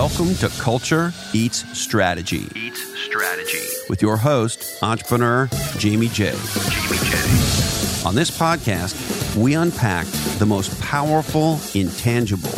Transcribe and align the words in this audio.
Welcome 0.00 0.34
to 0.36 0.48
Culture 0.58 1.12
Eats 1.34 1.78
Strategy. 1.78 2.48
Eats 2.56 2.82
Strategy. 3.04 3.60
With 3.90 4.00
your 4.00 4.16
host, 4.16 4.82
entrepreneur 4.82 5.46
Jamie 5.76 6.08
J. 6.08 6.30
Jamie 6.30 6.96
J. 7.04 8.06
On 8.06 8.14
this 8.14 8.30
podcast, 8.30 9.36
we 9.36 9.52
unpack 9.52 10.06
the 10.38 10.46
most 10.46 10.80
powerful, 10.80 11.60
intangible 11.74 12.48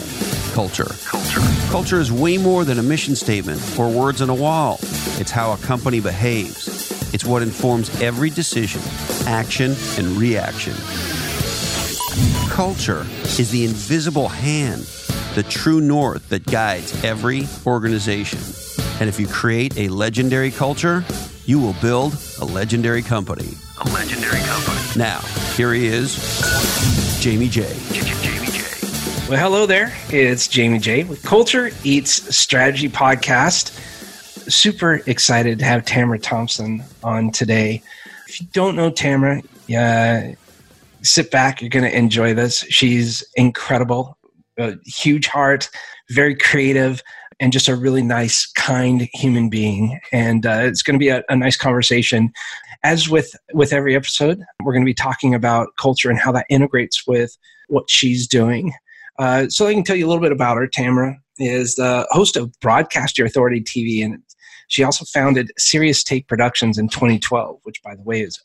culture. 0.52 0.94
Culture. 1.04 1.40
Culture 1.68 1.98
is 1.98 2.12
way 2.12 2.38
more 2.38 2.64
than 2.64 2.78
a 2.78 2.82
mission 2.84 3.16
statement 3.16 3.60
or 3.76 3.90
words 3.90 4.22
on 4.22 4.30
a 4.30 4.34
wall. 4.36 4.78
It's 5.18 5.32
how 5.32 5.52
a 5.52 5.56
company 5.56 5.98
behaves. 5.98 7.12
It's 7.12 7.24
what 7.24 7.42
informs 7.42 7.90
every 8.00 8.30
decision, 8.30 8.82
action, 9.26 9.74
and 9.98 10.16
reaction. 10.16 10.74
Culture 12.48 13.04
is 13.40 13.50
the 13.50 13.64
invisible 13.64 14.28
hand, 14.28 14.86
the 15.34 15.42
true 15.42 15.80
north 15.80 16.28
that 16.28 16.44
guides 16.46 17.04
every 17.04 17.46
organization. 17.66 18.38
And 19.00 19.08
if 19.08 19.18
you 19.18 19.26
create 19.26 19.76
a 19.78 19.88
legendary 19.88 20.50
culture, 20.50 21.04
you 21.46 21.58
will 21.58 21.74
build 21.80 22.16
a 22.40 22.44
legendary 22.44 23.02
company. 23.02 23.48
A 23.80 23.88
legendary 23.90 24.40
company. 24.40 24.78
Now, 24.96 25.20
here 25.56 25.72
he 25.72 25.86
is, 25.86 26.14
Jamie 27.20 27.48
J. 27.48 27.62
Jamie 27.92 28.46
J. 28.46 28.62
Well, 29.28 29.40
hello 29.40 29.64
there. 29.66 29.92
It's 30.10 30.46
Jamie 30.46 30.78
J 30.78 31.04
with 31.04 31.22
Culture 31.22 31.70
Eats 31.84 32.36
Strategy 32.36 32.88
Podcast. 32.88 33.70
Super 34.50 35.02
excited 35.06 35.58
to 35.60 35.64
have 35.64 35.84
Tamara 35.86 36.18
Thompson 36.18 36.84
on 37.02 37.30
today. 37.30 37.82
If 38.28 38.40
you 38.40 38.46
don't 38.52 38.76
know 38.76 38.90
Tamara, 38.90 39.42
yeah, 39.66 40.34
sit 41.02 41.30
back. 41.30 41.62
You're 41.62 41.70
going 41.70 41.90
to 41.90 41.96
enjoy 41.96 42.34
this. 42.34 42.58
She's 42.68 43.24
incredible, 43.34 44.16
a 44.58 44.74
huge 44.84 45.26
heart, 45.26 45.68
very 46.10 46.34
creative, 46.34 47.02
and 47.40 47.52
just 47.52 47.68
a 47.68 47.76
really 47.76 48.02
nice, 48.02 48.46
kind 48.52 49.08
human 49.14 49.48
being. 49.48 49.98
And 50.12 50.46
uh, 50.46 50.60
it's 50.62 50.82
going 50.82 50.94
to 50.94 50.98
be 50.98 51.08
a, 51.08 51.22
a 51.28 51.36
nice 51.36 51.56
conversation. 51.56 52.32
As 52.84 53.08
with 53.08 53.34
with 53.52 53.72
every 53.72 53.94
episode, 53.94 54.42
we're 54.62 54.72
going 54.72 54.84
to 54.84 54.90
be 54.90 54.94
talking 54.94 55.34
about 55.34 55.68
culture 55.78 56.10
and 56.10 56.18
how 56.18 56.32
that 56.32 56.46
integrates 56.48 57.06
with 57.06 57.36
what 57.68 57.88
she's 57.88 58.26
doing. 58.26 58.72
Uh, 59.18 59.48
so 59.48 59.66
I 59.66 59.74
can 59.74 59.84
tell 59.84 59.96
you 59.96 60.06
a 60.06 60.08
little 60.08 60.22
bit 60.22 60.32
about 60.32 60.56
her. 60.56 60.66
Tamara 60.66 61.16
is 61.38 61.74
the 61.74 62.06
host 62.10 62.36
of 62.36 62.52
Broadcast 62.60 63.18
Your 63.18 63.26
Authority 63.26 63.60
TV, 63.60 64.04
and 64.04 64.22
she 64.68 64.82
also 64.82 65.04
founded 65.04 65.52
Serious 65.58 66.02
Take 66.02 66.28
Productions 66.28 66.78
in 66.78 66.88
2012, 66.88 67.60
which, 67.62 67.82
by 67.82 67.94
the 67.94 68.02
way, 68.02 68.22
is 68.22 68.40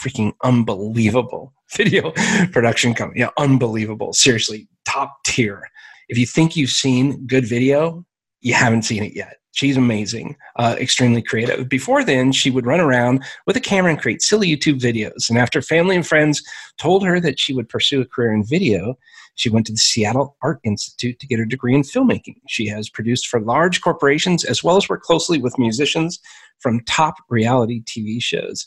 freaking 0.00 0.32
unbelievable 0.42 1.52
video 1.76 2.12
production 2.52 2.94
company. 2.94 3.20
Yeah, 3.20 3.30
unbelievable. 3.36 4.12
Seriously, 4.12 4.68
top 4.84 5.22
tier. 5.24 5.68
If 6.08 6.18
you 6.18 6.26
think 6.26 6.56
you've 6.56 6.70
seen 6.70 7.26
good 7.26 7.46
video, 7.46 8.04
you 8.40 8.54
haven't 8.54 8.82
seen 8.82 9.02
it 9.02 9.14
yet. 9.14 9.36
She's 9.54 9.76
amazing, 9.76 10.36
uh, 10.56 10.76
extremely 10.80 11.22
creative. 11.22 11.68
Before 11.68 12.02
then, 12.02 12.32
she 12.32 12.50
would 12.50 12.64
run 12.64 12.80
around 12.80 13.22
with 13.46 13.56
a 13.56 13.60
camera 13.60 13.90
and 13.90 14.00
create 14.00 14.22
silly 14.22 14.48
YouTube 14.48 14.80
videos. 14.80 15.28
And 15.28 15.38
after 15.38 15.60
family 15.60 15.94
and 15.94 16.06
friends 16.06 16.42
told 16.78 17.04
her 17.04 17.20
that 17.20 17.38
she 17.38 17.52
would 17.52 17.68
pursue 17.68 18.00
a 18.00 18.06
career 18.06 18.32
in 18.32 18.44
video, 18.44 18.96
she 19.34 19.50
went 19.50 19.66
to 19.66 19.72
the 19.72 19.78
Seattle 19.78 20.36
Art 20.42 20.58
Institute 20.64 21.18
to 21.18 21.26
get 21.26 21.38
her 21.38 21.44
degree 21.44 21.74
in 21.74 21.82
filmmaking. 21.82 22.36
She 22.48 22.66
has 22.68 22.88
produced 22.88 23.28
for 23.28 23.40
large 23.40 23.82
corporations 23.82 24.42
as 24.44 24.64
well 24.64 24.78
as 24.78 24.88
worked 24.88 25.04
closely 25.04 25.38
with 25.38 25.58
musicians 25.58 26.18
from 26.60 26.80
top 26.84 27.14
reality 27.28 27.82
TV 27.82 28.22
shows. 28.22 28.66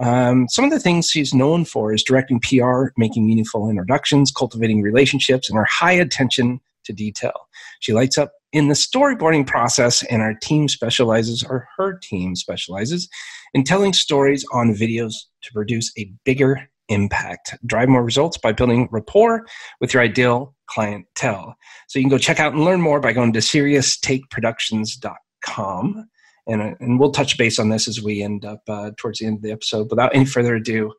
Um, 0.00 0.46
some 0.48 0.64
of 0.64 0.70
the 0.70 0.80
things 0.80 1.10
she's 1.10 1.34
known 1.34 1.64
for 1.64 1.92
is 1.92 2.02
directing 2.02 2.40
PR, 2.40 2.86
making 2.96 3.26
meaningful 3.26 3.68
introductions, 3.68 4.30
cultivating 4.30 4.82
relationships, 4.82 5.48
and 5.48 5.58
her 5.58 5.66
high 5.68 5.92
attention 5.92 6.60
to 6.84 6.92
detail. 6.92 7.48
She 7.80 7.92
lights 7.92 8.18
up 8.18 8.32
in 8.52 8.68
the 8.68 8.74
storyboarding 8.74 9.46
process, 9.46 10.02
and 10.04 10.22
our 10.22 10.34
team 10.34 10.68
specializes, 10.68 11.42
or 11.42 11.68
her 11.76 11.98
team 12.02 12.36
specializes, 12.36 13.08
in 13.54 13.64
telling 13.64 13.92
stories 13.92 14.44
on 14.52 14.74
videos 14.74 15.14
to 15.42 15.52
produce 15.52 15.92
a 15.98 16.12
bigger 16.24 16.68
impact. 16.88 17.56
Drive 17.66 17.88
more 17.88 18.04
results 18.04 18.38
by 18.38 18.52
building 18.52 18.88
rapport 18.90 19.44
with 19.80 19.92
your 19.92 20.02
ideal 20.02 20.54
clientele. 20.66 21.56
So 21.88 21.98
you 21.98 22.04
can 22.04 22.10
go 22.10 22.18
check 22.18 22.38
out 22.40 22.54
and 22.54 22.64
learn 22.64 22.80
more 22.80 23.00
by 23.00 23.12
going 23.12 23.34
to 23.34 23.40
serioustakeproductions.com. 23.40 26.08
And, 26.48 26.62
uh, 26.62 26.74
and 26.80 26.98
we'll 26.98 27.12
touch 27.12 27.36
base 27.38 27.58
on 27.58 27.68
this 27.68 27.86
as 27.86 28.02
we 28.02 28.22
end 28.22 28.44
up 28.44 28.62
uh, 28.68 28.90
towards 28.96 29.18
the 29.18 29.26
end 29.26 29.36
of 29.36 29.42
the 29.42 29.52
episode. 29.52 29.90
Without 29.90 30.14
any 30.14 30.24
further 30.24 30.56
ado, 30.56 30.92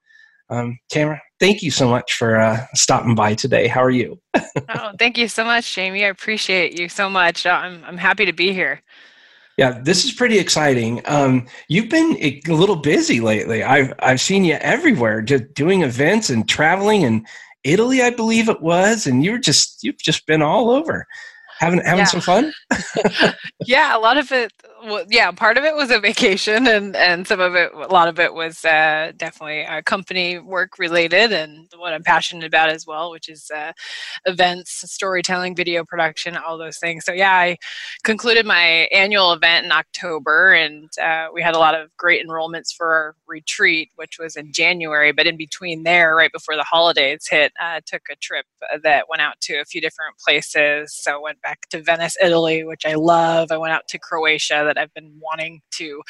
um, 0.49 0.79
Tamara, 0.89 1.21
thank 1.39 1.61
you 1.61 1.71
so 1.71 1.89
much 1.89 2.13
for 2.13 2.37
uh, 2.37 2.65
stopping 2.73 3.15
by 3.15 3.35
today. 3.35 3.67
How 3.67 3.83
are 3.83 3.89
you? 3.89 4.19
oh, 4.35 4.91
thank 4.97 5.17
you 5.17 5.27
so 5.27 5.43
much, 5.43 5.73
Jamie. 5.73 6.05
I 6.05 6.09
appreciate 6.09 6.79
you 6.79 6.89
so 6.89 7.09
much. 7.09 7.45
I'm, 7.45 7.83
I'm 7.85 7.97
happy 7.97 8.25
to 8.25 8.33
be 8.33 8.53
here. 8.53 8.81
Yeah, 9.57 9.79
this 9.83 10.05
is 10.05 10.13
pretty 10.13 10.39
exciting. 10.39 11.01
Um, 11.03 11.45
you've 11.67 11.89
been 11.89 12.15
a 12.21 12.39
little 12.47 12.77
busy 12.77 13.19
lately. 13.19 13.61
I've 13.61 13.93
I've 13.99 14.21
seen 14.21 14.45
you 14.45 14.53
everywhere, 14.53 15.21
just 15.21 15.53
doing 15.53 15.81
events 15.81 16.29
and 16.29 16.47
traveling 16.47 17.01
in 17.01 17.25
Italy, 17.65 18.01
I 18.01 18.09
believe 18.09 18.47
it 18.47 18.61
was, 18.61 19.05
and 19.05 19.21
you're 19.21 19.37
just 19.37 19.83
you've 19.83 19.97
just 19.97 20.25
been 20.25 20.41
all 20.41 20.69
over, 20.69 21.05
having 21.59 21.81
having 21.81 21.99
yeah. 21.99 22.05
some 22.05 22.21
fun. 22.21 22.53
yeah, 23.65 23.97
a 23.97 23.99
lot 23.99 24.17
of 24.17 24.31
it 24.31 24.53
well, 24.83 25.05
yeah, 25.09 25.31
part 25.31 25.57
of 25.57 25.63
it 25.63 25.75
was 25.75 25.91
a 25.91 25.99
vacation, 26.09 26.67
and 26.67 26.95
and 26.95 27.27
some 27.27 27.39
of 27.39 27.55
it, 27.55 27.71
a 27.73 27.87
lot 27.87 28.07
of 28.07 28.19
it 28.19 28.33
was 28.33 28.63
uh, 28.65 29.11
definitely 29.17 29.65
uh, 29.65 29.81
company 29.81 30.39
work 30.39 30.79
related, 30.79 31.31
and 31.31 31.67
what 31.77 31.93
I'm 31.93 32.03
passionate 32.03 32.45
about 32.45 32.69
as 32.69 32.85
well, 32.85 33.11
which 33.11 33.29
is 33.29 33.49
uh, 33.55 33.71
events, 34.25 34.83
storytelling, 34.91 35.55
video 35.55 35.83
production, 35.83 36.37
all 36.37 36.57
those 36.57 36.77
things. 36.77 37.05
So 37.05 37.11
yeah, 37.11 37.33
I 37.33 37.57
concluded 38.03 38.45
my 38.45 38.87
annual 38.91 39.33
event 39.33 39.65
in 39.65 39.71
October, 39.71 40.53
and 40.53 40.89
uh, 41.01 41.27
we 41.33 41.41
had 41.41 41.55
a 41.55 41.59
lot 41.59 41.75
of 41.75 41.89
great 41.97 42.25
enrollments 42.25 42.73
for 42.75 42.93
our 42.93 43.15
retreat, 43.27 43.89
which 43.95 44.17
was 44.19 44.35
in 44.35 44.51
January. 44.53 45.11
But 45.11 45.27
in 45.27 45.37
between 45.37 45.83
there, 45.83 46.15
right 46.15 46.31
before 46.31 46.55
the 46.55 46.63
holidays 46.63 47.27
hit, 47.29 47.51
I 47.59 47.77
uh, 47.77 47.81
took 47.85 48.03
a 48.11 48.15
trip 48.15 48.45
that 48.83 49.09
went 49.09 49.21
out 49.21 49.39
to 49.41 49.55
a 49.55 49.65
few 49.65 49.81
different 49.81 50.17
places. 50.17 50.93
So 50.95 51.15
I 51.15 51.21
went 51.21 51.41
back 51.41 51.67
to 51.71 51.81
Venice, 51.81 52.15
Italy, 52.21 52.63
which 52.63 52.85
I 52.85 52.95
love. 52.95 53.51
I 53.51 53.57
went 53.57 53.73
out 53.73 53.87
to 53.89 53.99
Croatia 53.99 54.68
that 54.69 54.77
I've 54.77 54.93
been 54.93 55.19
wanting 55.19 55.61
to 55.71 56.01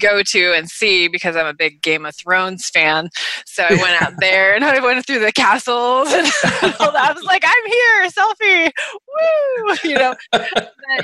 go 0.00 0.22
to 0.22 0.52
and 0.54 0.68
see 0.70 1.06
because 1.06 1.36
I'm 1.36 1.46
a 1.46 1.54
big 1.54 1.82
Game 1.82 2.06
of 2.06 2.16
Thrones 2.16 2.68
fan. 2.70 3.10
So 3.44 3.64
I 3.68 3.74
went 3.74 4.02
out 4.02 4.14
there 4.18 4.54
and 4.54 4.64
I 4.64 4.80
went 4.80 5.06
through 5.06 5.18
the 5.18 5.32
castles 5.32 6.08
and 6.12 6.26
I 6.42 7.12
was 7.14 7.24
like, 7.24 7.44
I'm 7.44 7.70
here, 7.70 8.08
selfie, 8.08 8.72
woo, 9.06 9.74
you 9.90 9.96
know. 9.96 10.14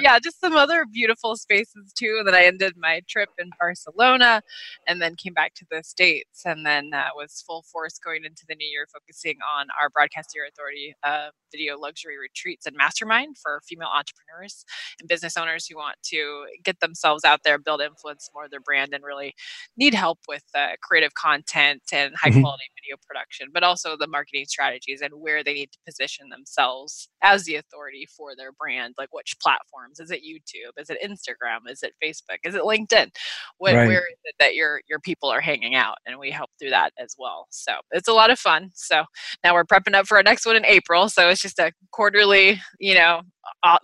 yeah, 0.00 0.18
just 0.18 0.40
some 0.40 0.56
other 0.56 0.86
beautiful 0.90 1.36
spaces 1.36 1.92
too. 1.94 2.16
And 2.18 2.26
then 2.26 2.34
I 2.34 2.44
ended 2.44 2.74
my 2.76 3.02
trip 3.08 3.28
in 3.38 3.50
Barcelona 3.58 4.40
and 4.88 5.02
then 5.02 5.14
came 5.16 5.34
back 5.34 5.52
to 5.54 5.66
the 5.70 5.82
States 5.82 6.42
and 6.46 6.64
then 6.64 6.92
uh, 6.94 7.08
was 7.14 7.44
full 7.46 7.62
force 7.70 7.98
going 7.98 8.24
into 8.24 8.44
the 8.48 8.54
new 8.54 8.66
year 8.66 8.86
focusing 8.92 9.36
on 9.58 9.66
our 9.80 9.90
Broadcast 9.90 10.30
Your 10.34 10.46
Authority 10.46 10.94
uh, 11.02 11.28
video 11.50 11.78
luxury 11.78 12.18
retreats 12.18 12.66
and 12.66 12.74
mastermind 12.76 13.36
for 13.36 13.60
female 13.68 13.90
entrepreneurs 13.94 14.64
and 14.98 15.08
business 15.08 15.36
owners 15.36 15.66
who 15.66 15.76
want 15.76 15.96
to 16.04 16.46
get 16.64 16.80
themselves 16.80 17.01
themselves 17.02 17.24
out 17.24 17.40
there, 17.44 17.58
build 17.58 17.80
influence 17.80 18.30
more 18.34 18.44
of 18.44 18.50
their 18.50 18.60
brand, 18.60 18.92
and 18.94 19.04
really 19.04 19.34
need 19.76 19.94
help 19.94 20.18
with 20.28 20.44
uh, 20.54 20.68
creative 20.82 21.14
content 21.14 21.82
and 21.92 22.14
high 22.16 22.30
mm-hmm. 22.30 22.40
quality 22.40 22.64
video 22.76 22.96
production, 23.06 23.48
but 23.52 23.62
also 23.62 23.96
the 23.96 24.06
marketing 24.06 24.44
strategies 24.46 25.00
and 25.02 25.12
where 25.14 25.42
they 25.42 25.54
need 25.54 25.72
to 25.72 25.78
position 25.86 26.28
themselves 26.28 27.08
as 27.22 27.44
the 27.44 27.56
authority 27.56 28.06
for 28.16 28.30
their 28.36 28.52
brand. 28.52 28.94
Like 28.98 29.12
which 29.12 29.36
platforms? 29.40 30.00
Is 30.00 30.10
it 30.10 30.22
YouTube? 30.22 30.80
Is 30.80 30.90
it 30.90 30.98
Instagram? 31.02 31.70
Is 31.70 31.82
it 31.82 31.92
Facebook? 32.02 32.38
Is 32.44 32.54
it 32.54 32.62
LinkedIn? 32.62 33.10
What, 33.58 33.74
right. 33.74 33.88
Where 33.88 34.06
is 34.06 34.18
it 34.24 34.34
that 34.38 34.54
your 34.54 34.80
your 34.88 35.00
people 35.00 35.28
are 35.28 35.40
hanging 35.40 35.74
out? 35.74 35.96
And 36.06 36.18
we 36.18 36.30
help 36.30 36.50
through 36.58 36.70
that 36.70 36.92
as 36.98 37.14
well. 37.18 37.46
So 37.50 37.72
it's 37.90 38.08
a 38.08 38.12
lot 38.12 38.30
of 38.30 38.38
fun. 38.38 38.70
So 38.74 39.04
now 39.44 39.54
we're 39.54 39.64
prepping 39.64 39.94
up 39.94 40.06
for 40.06 40.16
our 40.16 40.22
next 40.22 40.46
one 40.46 40.56
in 40.56 40.64
April. 40.64 41.08
So 41.08 41.28
it's 41.28 41.42
just 41.42 41.58
a 41.58 41.72
quarterly, 41.90 42.60
you 42.78 42.94
know, 42.94 43.22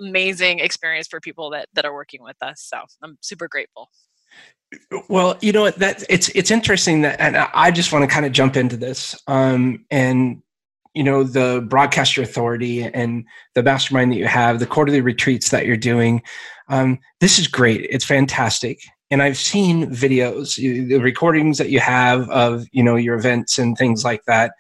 amazing 0.01 0.61
experience 0.61 1.09
for 1.09 1.21
people 1.21 1.51
that 1.51 1.69
that 1.75 1.85
are 1.85 1.95
working 1.95 2.23
with 2.23 2.37
us. 2.43 2.63
So 2.63 2.79
I'm 3.03 3.19
super 3.21 3.49
grateful. 3.49 3.91
Well, 5.09 5.39
you 5.41 5.53
know 5.53 5.71
that 5.71 6.05
it's 6.09 6.29
it's 6.31 6.51
interesting 6.51 7.01
that, 7.03 7.21
and 7.21 7.37
I 7.37 7.71
just 7.71 7.93
want 7.93 8.03
to 8.03 8.15
kind 8.15 8.27
of 8.27 8.33
jump 8.33 8.57
into 8.57 8.77
this. 8.77 9.17
Um, 9.27 9.87
and 9.91 10.43
you 10.95 11.03
know 11.03 11.25
the 11.25 11.67
Broadcast 11.69 12.17
Your 12.17 12.25
Authority 12.25 12.83
and 12.83 13.25
the 13.55 13.63
mastermind 13.63 14.13
that 14.13 14.17
you 14.17 14.27
have, 14.27 14.59
the 14.59 14.67
quarterly 14.67 15.01
retreats 15.01 15.51
that 15.51 15.65
you're 15.65 15.77
doing. 15.77 16.23
Um, 16.69 16.99
this 17.21 17.39
is 17.39 17.49
great. 17.49 17.87
It's 17.91 18.05
fantastic. 18.05 18.81
And 19.11 19.23
I've 19.23 19.39
seen 19.39 19.91
videos, 19.91 20.57
the 20.57 20.99
recordings 20.99 21.57
that 21.57 21.71
you 21.71 21.81
have 21.81 22.29
of 22.29 22.67
you 22.73 22.83
know 22.83 22.97
your 22.97 23.17
events 23.17 23.59
and 23.59 23.77
things 23.77 24.05
like 24.05 24.25
that. 24.27 24.53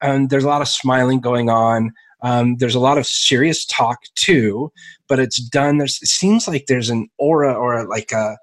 And 0.00 0.30
there's 0.30 0.44
a 0.44 0.48
lot 0.48 0.62
of 0.62 0.68
smiling 0.68 1.20
going 1.20 1.48
on. 1.48 1.92
Um, 2.24 2.56
there's 2.56 2.74
a 2.74 2.80
lot 2.80 2.98
of 2.98 3.06
serious 3.06 3.64
talk 3.66 3.98
too, 4.16 4.72
but 5.08 5.18
it's 5.18 5.38
done. 5.38 5.78
There's 5.78 6.00
it 6.02 6.08
seems 6.08 6.48
like 6.48 6.64
there's 6.66 6.90
an 6.90 7.08
aura 7.18 7.52
or 7.54 7.86
like 7.86 8.10
a 8.12 8.36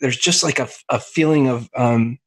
there's 0.00 0.16
just 0.16 0.42
like 0.44 0.60
a, 0.60 0.68
a 0.88 1.00
feeling 1.00 1.48
of 1.48 1.68
um, 1.76 2.18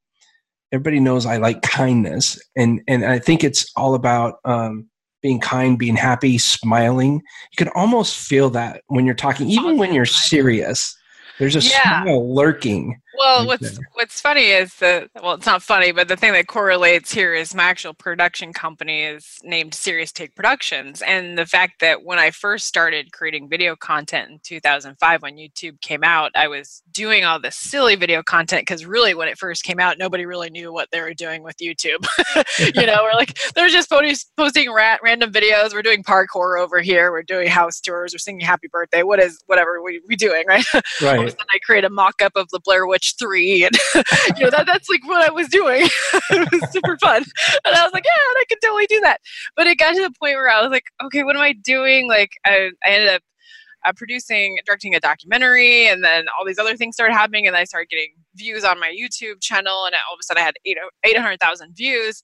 everybody 0.74 1.00
knows 1.00 1.25
I 1.25 1.38
like 1.38 1.62
kindness, 1.62 2.38
and 2.56 2.81
and 2.88 3.06
I 3.06 3.18
think 3.18 3.44
it's 3.44 3.65
all 3.77 3.95
about 3.95 4.35
um, 4.44 4.89
being 5.21 5.39
kind, 5.39 5.80
being 5.80 5.95
happy, 5.95 6.38
smiling. 6.38 7.13
You 7.13 7.57
can 7.65 7.69
almost 7.69 8.18
feel 8.18 8.50
that 8.51 8.81
when 8.88 9.06
you're 9.06 9.15
talking, 9.15 9.50
even 9.50 9.77
when 9.77 9.94
you're 9.94 10.06
serious. 10.06 10.95
There's 11.39 11.56
a 11.56 11.62
Yeah. 11.62 12.03
smile 12.03 12.35
lurking. 12.35 13.01
Well, 13.18 13.45
what's 13.45 13.80
what's 13.94 14.19
funny 14.19 14.50
is 14.50 14.75
that 14.75 15.10
well, 15.21 15.33
it's 15.33 15.45
not 15.45 15.62
funny, 15.62 15.92
but 15.92 16.07
the 16.07 16.15
thing 16.15 16.33
that 16.33 16.48
correlates 16.48 17.12
here 17.12 17.33
is 17.33 17.54
my 17.54 17.63
actual 17.63 17.94
production 17.94 18.54
company 18.54 19.04
is 19.04 19.38
named 19.44 19.74
Serious 19.74 20.12
Take 20.12 20.36
Productions, 20.36 21.01
and 21.01 21.38
the 21.38 21.45
fact 21.45 21.80
that 21.81 22.04
when 22.04 22.19
I 22.19 22.31
first 22.31 22.65
started 22.68 23.12
creating 23.12 23.50
video 23.50 23.75
content 23.75 24.31
in 24.31 24.39
2005, 24.44 25.21
when 25.21 25.38
YouTube 25.38 25.80
came 25.81 26.04
out, 26.04 26.31
I 26.36 26.48
was 26.48 26.81
doing 26.92 27.24
all 27.24 27.39
this 27.39 27.56
silly 27.56 27.95
video 27.95 28.24
content 28.24 28.62
because 28.62 28.86
really, 28.86 29.13
when 29.13 29.27
it 29.27 29.38
first 29.38 29.63
came 29.63 29.80
out, 29.80 29.98
nobody 29.98 30.25
really 30.25 30.50
knew 30.50 30.74
what 30.74 30.89
they 30.92 31.01
were 31.01 31.13
doing 31.13 31.44
with 31.44 31.57
YouTube. 31.57 32.06
you 32.75 32.86
know, 32.86 33.00
we're 33.04 33.13
like 33.13 33.38
they're 33.54 33.69
just 33.69 33.89
posting, 33.89 34.16
posting 34.38 34.71
ra- 34.71 34.98
random 35.04 35.31
videos. 35.31 35.74
We're 35.74 35.81
doing 35.83 36.04
parkour 36.04 36.59
over 36.59 36.81
here. 36.81 37.12
We're 37.12 37.24
doing 37.24 37.48
house 37.48 37.80
tours. 37.80 38.13
We're 38.13 38.19
singing 38.19 38.45
Happy 38.45 38.68
Birthday. 38.68 39.04
What 39.04 39.19
is 39.19 39.39
whatever 39.45 39.81
we 39.83 40.01
we 40.07 40.16
doing, 40.16 40.45
right? 40.48 40.66
all 40.74 40.80
of 40.80 41.19
a 41.19 41.24
Right. 41.24 41.36
I 41.54 41.59
create 41.59 41.83
a 41.83 41.89
mock-up 41.89 42.33
of 42.36 42.50
the 42.50 42.59
Blair 42.59 42.88
Witch 42.88 43.02
3 43.11 43.65
and 43.65 43.77
you 44.38 44.44
know 44.44 44.50
that 44.50 44.65
that's 44.65 44.89
like 44.89 45.05
what 45.05 45.27
I 45.27 45.31
was 45.31 45.47
doing. 45.47 45.88
it 46.29 46.51
was 46.51 46.71
super 46.71 46.97
fun. 46.97 47.23
And 47.65 47.75
I 47.75 47.83
was 47.83 47.94
like, 47.94 48.05
yeah, 48.05 48.11
I 48.11 48.44
can 48.50 48.59
totally 48.61 48.88
do 48.88 49.00
that. 49.01 49.19
But 49.55 49.67
it 49.67 49.77
got 49.77 49.94
to 49.94 50.01
the 50.01 50.13
point 50.19 50.35
where 50.35 50.50
I 50.50 50.61
was 50.61 50.71
like, 50.71 50.85
okay, 51.03 51.23
what 51.23 51.35
am 51.35 51.41
I 51.41 51.53
doing? 51.53 52.07
Like 52.07 52.31
I, 52.45 52.71
I 52.85 52.89
ended 52.89 53.09
up 53.09 53.21
uh, 53.85 53.91
producing, 53.95 54.57
directing 54.65 54.95
a 54.95 55.00
documentary, 55.00 55.88
and 55.88 56.03
then 56.03 56.25
all 56.38 56.45
these 56.45 56.59
other 56.59 56.75
things 56.77 56.95
started 56.95 57.13
happening, 57.13 57.47
and 57.47 57.55
I 57.55 57.65
started 57.65 57.89
getting 57.89 58.13
views 58.35 58.63
on 58.63 58.79
my 58.79 58.89
YouTube 58.89 59.41
channel, 59.41 59.85
and 59.85 59.94
all 59.94 60.13
of 60.13 60.19
a 60.19 60.23
sudden 60.23 60.41
I 60.41 60.45
had 60.45 60.56
eight 60.65 60.77
800,000 61.03 61.75
views 61.75 62.23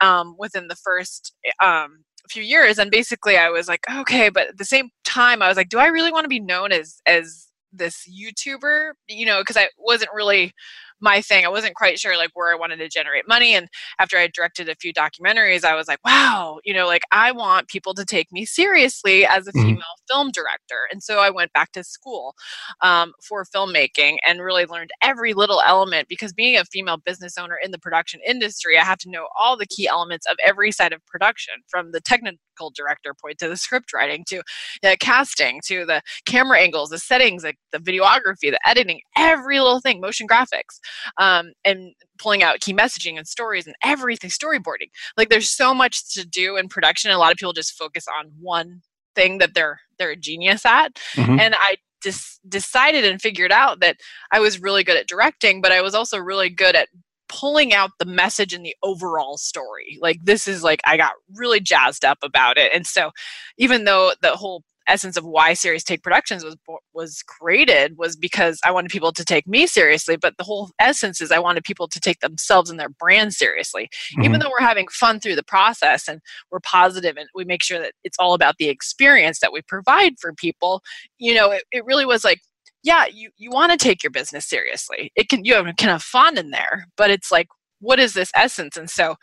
um, 0.00 0.36
within 0.38 0.68
the 0.68 0.76
first 0.76 1.34
um, 1.62 2.04
few 2.28 2.42
years, 2.42 2.78
and 2.78 2.90
basically 2.90 3.36
I 3.36 3.48
was 3.48 3.68
like, 3.68 3.84
okay, 3.90 4.28
but 4.28 4.48
at 4.48 4.58
the 4.58 4.64
same 4.64 4.90
time 5.04 5.42
I 5.42 5.48
was 5.48 5.56
like, 5.56 5.68
do 5.68 5.78
I 5.78 5.86
really 5.86 6.12
want 6.12 6.24
to 6.24 6.28
be 6.28 6.40
known 6.40 6.72
as 6.72 7.00
as 7.06 7.47
this 7.72 8.08
YouTuber? 8.08 8.92
You 9.08 9.26
know, 9.26 9.40
because 9.40 9.56
I 9.56 9.68
wasn't 9.78 10.10
really 10.14 10.52
my 11.00 11.20
thing. 11.20 11.44
I 11.44 11.48
wasn't 11.48 11.74
quite 11.74 11.98
sure 11.98 12.16
like 12.16 12.30
where 12.34 12.52
I 12.52 12.56
wanted 12.58 12.76
to 12.78 12.88
generate 12.88 13.28
money. 13.28 13.54
And 13.54 13.68
after 13.98 14.16
I 14.16 14.28
directed 14.32 14.68
a 14.68 14.74
few 14.76 14.92
documentaries, 14.92 15.64
I 15.64 15.74
was 15.74 15.88
like, 15.88 16.00
wow, 16.04 16.58
you 16.64 16.74
know, 16.74 16.86
like 16.86 17.02
I 17.12 17.32
want 17.32 17.68
people 17.68 17.94
to 17.94 18.04
take 18.04 18.30
me 18.32 18.44
seriously 18.44 19.26
as 19.26 19.46
a 19.46 19.52
Mhm. 19.52 19.62
female 19.62 19.84
film 20.08 20.30
director. 20.30 20.88
And 20.90 21.02
so 21.02 21.18
I 21.18 21.30
went 21.30 21.52
back 21.52 21.72
to 21.72 21.84
school 21.84 22.34
um, 22.80 23.12
for 23.22 23.44
filmmaking 23.44 24.18
and 24.26 24.40
really 24.42 24.66
learned 24.66 24.90
every 25.02 25.34
little 25.34 25.60
element 25.66 26.08
because 26.08 26.32
being 26.32 26.56
a 26.56 26.64
female 26.64 26.96
business 26.96 27.36
owner 27.38 27.56
in 27.62 27.70
the 27.70 27.78
production 27.78 28.20
industry, 28.26 28.78
I 28.78 28.84
have 28.84 28.98
to 28.98 29.10
know 29.10 29.28
all 29.38 29.56
the 29.56 29.66
key 29.66 29.86
elements 29.88 30.26
of 30.26 30.36
every 30.44 30.72
side 30.72 30.92
of 30.92 31.04
production 31.06 31.54
from 31.68 31.92
the 31.92 32.00
technical 32.00 32.70
director 32.74 33.14
point 33.14 33.38
to 33.38 33.48
the 33.48 33.56
script 33.64 33.92
writing 33.92 34.24
to 34.28 34.42
the 34.82 34.96
casting 35.00 35.60
to 35.66 35.84
the 35.86 36.02
camera 36.26 36.60
angles, 36.60 36.90
the 36.90 36.98
settings, 36.98 37.44
like 37.44 37.58
the 37.72 37.78
videography, 37.78 38.50
the 38.50 38.58
editing, 38.66 39.00
every 39.16 39.58
little 39.60 39.80
thing, 39.80 40.00
motion 40.00 40.26
graphics, 40.26 40.78
um, 41.18 41.52
and 41.64 41.92
pulling 42.18 42.42
out 42.42 42.60
key 42.60 42.74
messaging 42.74 43.16
and 43.16 43.26
stories 43.26 43.66
and 43.66 43.76
everything, 43.84 44.30
storyboarding. 44.30 44.90
Like 45.16 45.28
there's 45.28 45.50
so 45.50 45.74
much 45.74 46.12
to 46.14 46.26
do 46.26 46.56
in 46.56 46.68
production. 46.68 47.10
A 47.10 47.18
lot 47.18 47.32
of 47.32 47.38
people 47.38 47.52
just 47.52 47.76
focus 47.76 48.06
on 48.18 48.32
one 48.40 48.82
thing 49.14 49.38
that 49.38 49.54
they're 49.54 49.80
they're 49.98 50.10
a 50.10 50.16
genius 50.16 50.64
at. 50.64 50.94
Mhm. 51.14 51.40
And 51.40 51.54
I 51.58 51.76
just 52.02 52.40
decided 52.48 53.04
and 53.04 53.20
figured 53.20 53.52
out 53.52 53.80
that 53.80 53.96
I 54.32 54.40
was 54.40 54.60
really 54.60 54.84
good 54.84 54.96
at 54.96 55.08
directing, 55.08 55.60
but 55.60 55.72
I 55.72 55.80
was 55.80 55.94
also 55.94 56.18
really 56.18 56.48
good 56.48 56.76
at 56.76 56.88
pulling 57.28 57.74
out 57.74 57.90
the 57.98 58.06
message 58.06 58.52
and 58.52 58.64
the 58.64 58.76
overall 58.82 59.36
story. 59.36 59.98
Like 60.00 60.18
this 60.22 60.48
is 60.48 60.62
like 60.62 60.80
I 60.86 60.96
got 60.96 61.12
really 61.34 61.60
jazzed 61.60 62.04
up 62.04 62.18
about 62.22 62.56
it. 62.56 62.72
And 62.74 62.86
so 62.86 63.10
even 63.58 63.84
though 63.84 64.12
the 64.22 64.36
whole 64.36 64.62
essence 64.88 65.16
of 65.16 65.24
why 65.24 65.54
Serious 65.54 65.84
Take 65.84 66.02
Productions 66.02 66.44
was 66.44 66.56
was 66.94 67.22
created 67.26 67.96
was 67.96 68.16
because 68.16 68.58
I 68.64 68.70
wanted 68.70 68.90
people 68.90 69.12
to 69.12 69.24
take 69.24 69.46
me 69.46 69.66
seriously, 69.66 70.16
but 70.16 70.36
the 70.36 70.44
whole 70.44 70.70
essence 70.78 71.20
is 71.20 71.30
I 71.30 71.38
wanted 71.38 71.64
people 71.64 71.88
to 71.88 72.00
take 72.00 72.20
themselves 72.20 72.70
and 72.70 72.80
their 72.80 72.88
brand 72.88 73.34
seriously. 73.34 73.88
Even 74.22 74.32
Mhm. 74.32 74.42
though 74.42 74.50
we're 74.50 74.66
having 74.66 74.88
fun 74.88 75.20
through 75.20 75.36
the 75.36 75.42
process 75.42 76.08
and 76.08 76.20
we're 76.50 76.60
positive 76.60 77.16
and 77.16 77.28
we 77.34 77.44
make 77.44 77.62
sure 77.62 77.78
that 77.78 77.92
it's 78.04 78.16
all 78.18 78.34
about 78.34 78.56
the 78.58 78.68
experience 78.68 79.40
that 79.40 79.52
we 79.52 79.62
provide 79.62 80.14
for 80.20 80.32
people, 80.32 80.82
you 81.18 81.34
know, 81.34 81.50
it, 81.50 81.64
it 81.72 81.84
really 81.84 82.06
was 82.06 82.24
like 82.24 82.40
yeah, 82.84 83.06
you, 83.12 83.30
you 83.36 83.50
want 83.50 83.72
to 83.72 83.76
take 83.76 84.02
your 84.02 84.10
business 84.12 84.46
seriously. 84.46 85.12
It 85.16 85.28
can 85.28 85.44
you 85.44 85.54
have, 85.54 85.66
can 85.76 85.88
have 85.88 86.02
fun 86.02 86.38
in 86.38 86.50
there, 86.50 86.86
but 86.96 87.10
it's 87.10 87.30
like, 87.32 87.48
what 87.80 87.98
is 88.00 88.14
this 88.14 88.30
essence? 88.34 88.76
And 88.76 88.88
so 88.88 89.16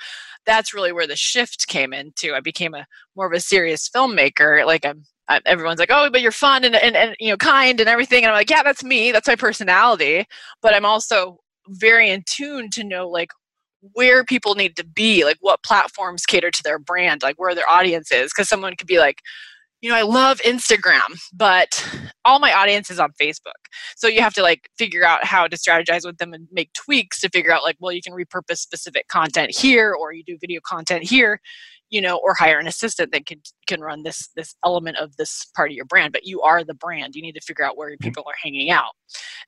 that's 0.45 0.73
really 0.73 0.91
where 0.91 1.07
the 1.07 1.15
shift 1.15 1.67
came 1.67 1.93
into. 1.93 2.33
I 2.33 2.39
became 2.41 2.73
a 2.73 2.85
more 3.15 3.27
of 3.27 3.33
a 3.33 3.39
serious 3.39 3.89
filmmaker. 3.89 4.65
Like 4.65 4.85
I'm, 4.85 5.03
I, 5.27 5.41
everyone's 5.45 5.79
like, 5.79 5.91
oh, 5.91 6.09
but 6.11 6.21
you're 6.21 6.31
fun 6.31 6.63
and, 6.63 6.75
and 6.75 6.95
and 6.95 7.15
you 7.19 7.29
know 7.29 7.37
kind 7.37 7.79
and 7.79 7.89
everything. 7.89 8.23
And 8.23 8.31
I'm 8.31 8.37
like, 8.37 8.49
yeah, 8.49 8.63
that's 8.63 8.83
me. 8.83 9.11
That's 9.11 9.27
my 9.27 9.35
personality. 9.35 10.25
But 10.61 10.73
I'm 10.73 10.85
also 10.85 11.39
very 11.67 12.09
in 12.09 12.23
tune 12.27 12.69
to 12.71 12.83
know 12.83 13.09
like 13.09 13.31
where 13.93 14.23
people 14.23 14.55
need 14.55 14.75
to 14.77 14.85
be, 14.85 15.23
like 15.25 15.37
what 15.41 15.63
platforms 15.63 16.25
cater 16.25 16.51
to 16.51 16.63
their 16.63 16.79
brand, 16.79 17.23
like 17.23 17.39
where 17.39 17.55
their 17.55 17.69
audience 17.69 18.11
is. 18.11 18.31
Because 18.31 18.49
someone 18.49 18.75
could 18.75 18.87
be 18.87 18.99
like, 18.99 19.21
you 19.81 19.89
know, 19.89 19.95
I 19.95 20.01
love 20.01 20.39
Instagram, 20.39 21.19
but 21.33 21.87
all 22.23 22.39
my 22.39 22.53
audience 22.53 22.89
is 22.89 22.99
on 22.99 23.11
Facebook. 23.21 23.51
So 23.95 24.07
you 24.07 24.21
have 24.21 24.33
to 24.33 24.41
like 24.41 24.69
figure 24.77 25.05
out 25.05 25.23
how 25.23 25.47
to 25.47 25.57
strategize 25.57 26.05
with 26.05 26.17
them 26.17 26.33
and 26.33 26.47
make 26.51 26.73
tweaks 26.73 27.21
to 27.21 27.29
figure 27.29 27.51
out 27.51 27.63
like, 27.63 27.75
well, 27.79 27.91
you 27.91 28.01
can 28.01 28.13
repurpose 28.13 28.57
specific 28.57 29.07
content 29.09 29.55
here, 29.55 29.93
or 29.93 30.13
you 30.13 30.23
do 30.23 30.37
video 30.39 30.59
content 30.65 31.03
here, 31.03 31.39
you 31.95 32.01
know, 32.01 32.17
or 32.17 32.33
hire 32.33 32.59
an 32.59 32.67
assistant 32.67 33.13
that 33.13 33.25
can 33.25 33.39
can 33.67 33.79
run 33.79 34.03
this 34.03 34.27
this 34.35 34.53
element 34.65 34.97
of 34.97 35.15
this 35.15 35.45
part 35.55 35.71
of 35.71 35.75
your 35.77 35.85
brand. 35.85 36.11
But 36.11 36.25
you 36.25 36.41
are 36.41 36.61
the 36.61 36.73
brand. 36.73 37.15
You 37.15 37.21
need 37.21 37.35
to 37.35 37.41
figure 37.41 37.63
out 37.63 37.77
where 37.77 37.87
your 37.87 37.97
people 37.99 38.25
are 38.27 38.35
hanging 38.43 38.69
out. 38.69 38.91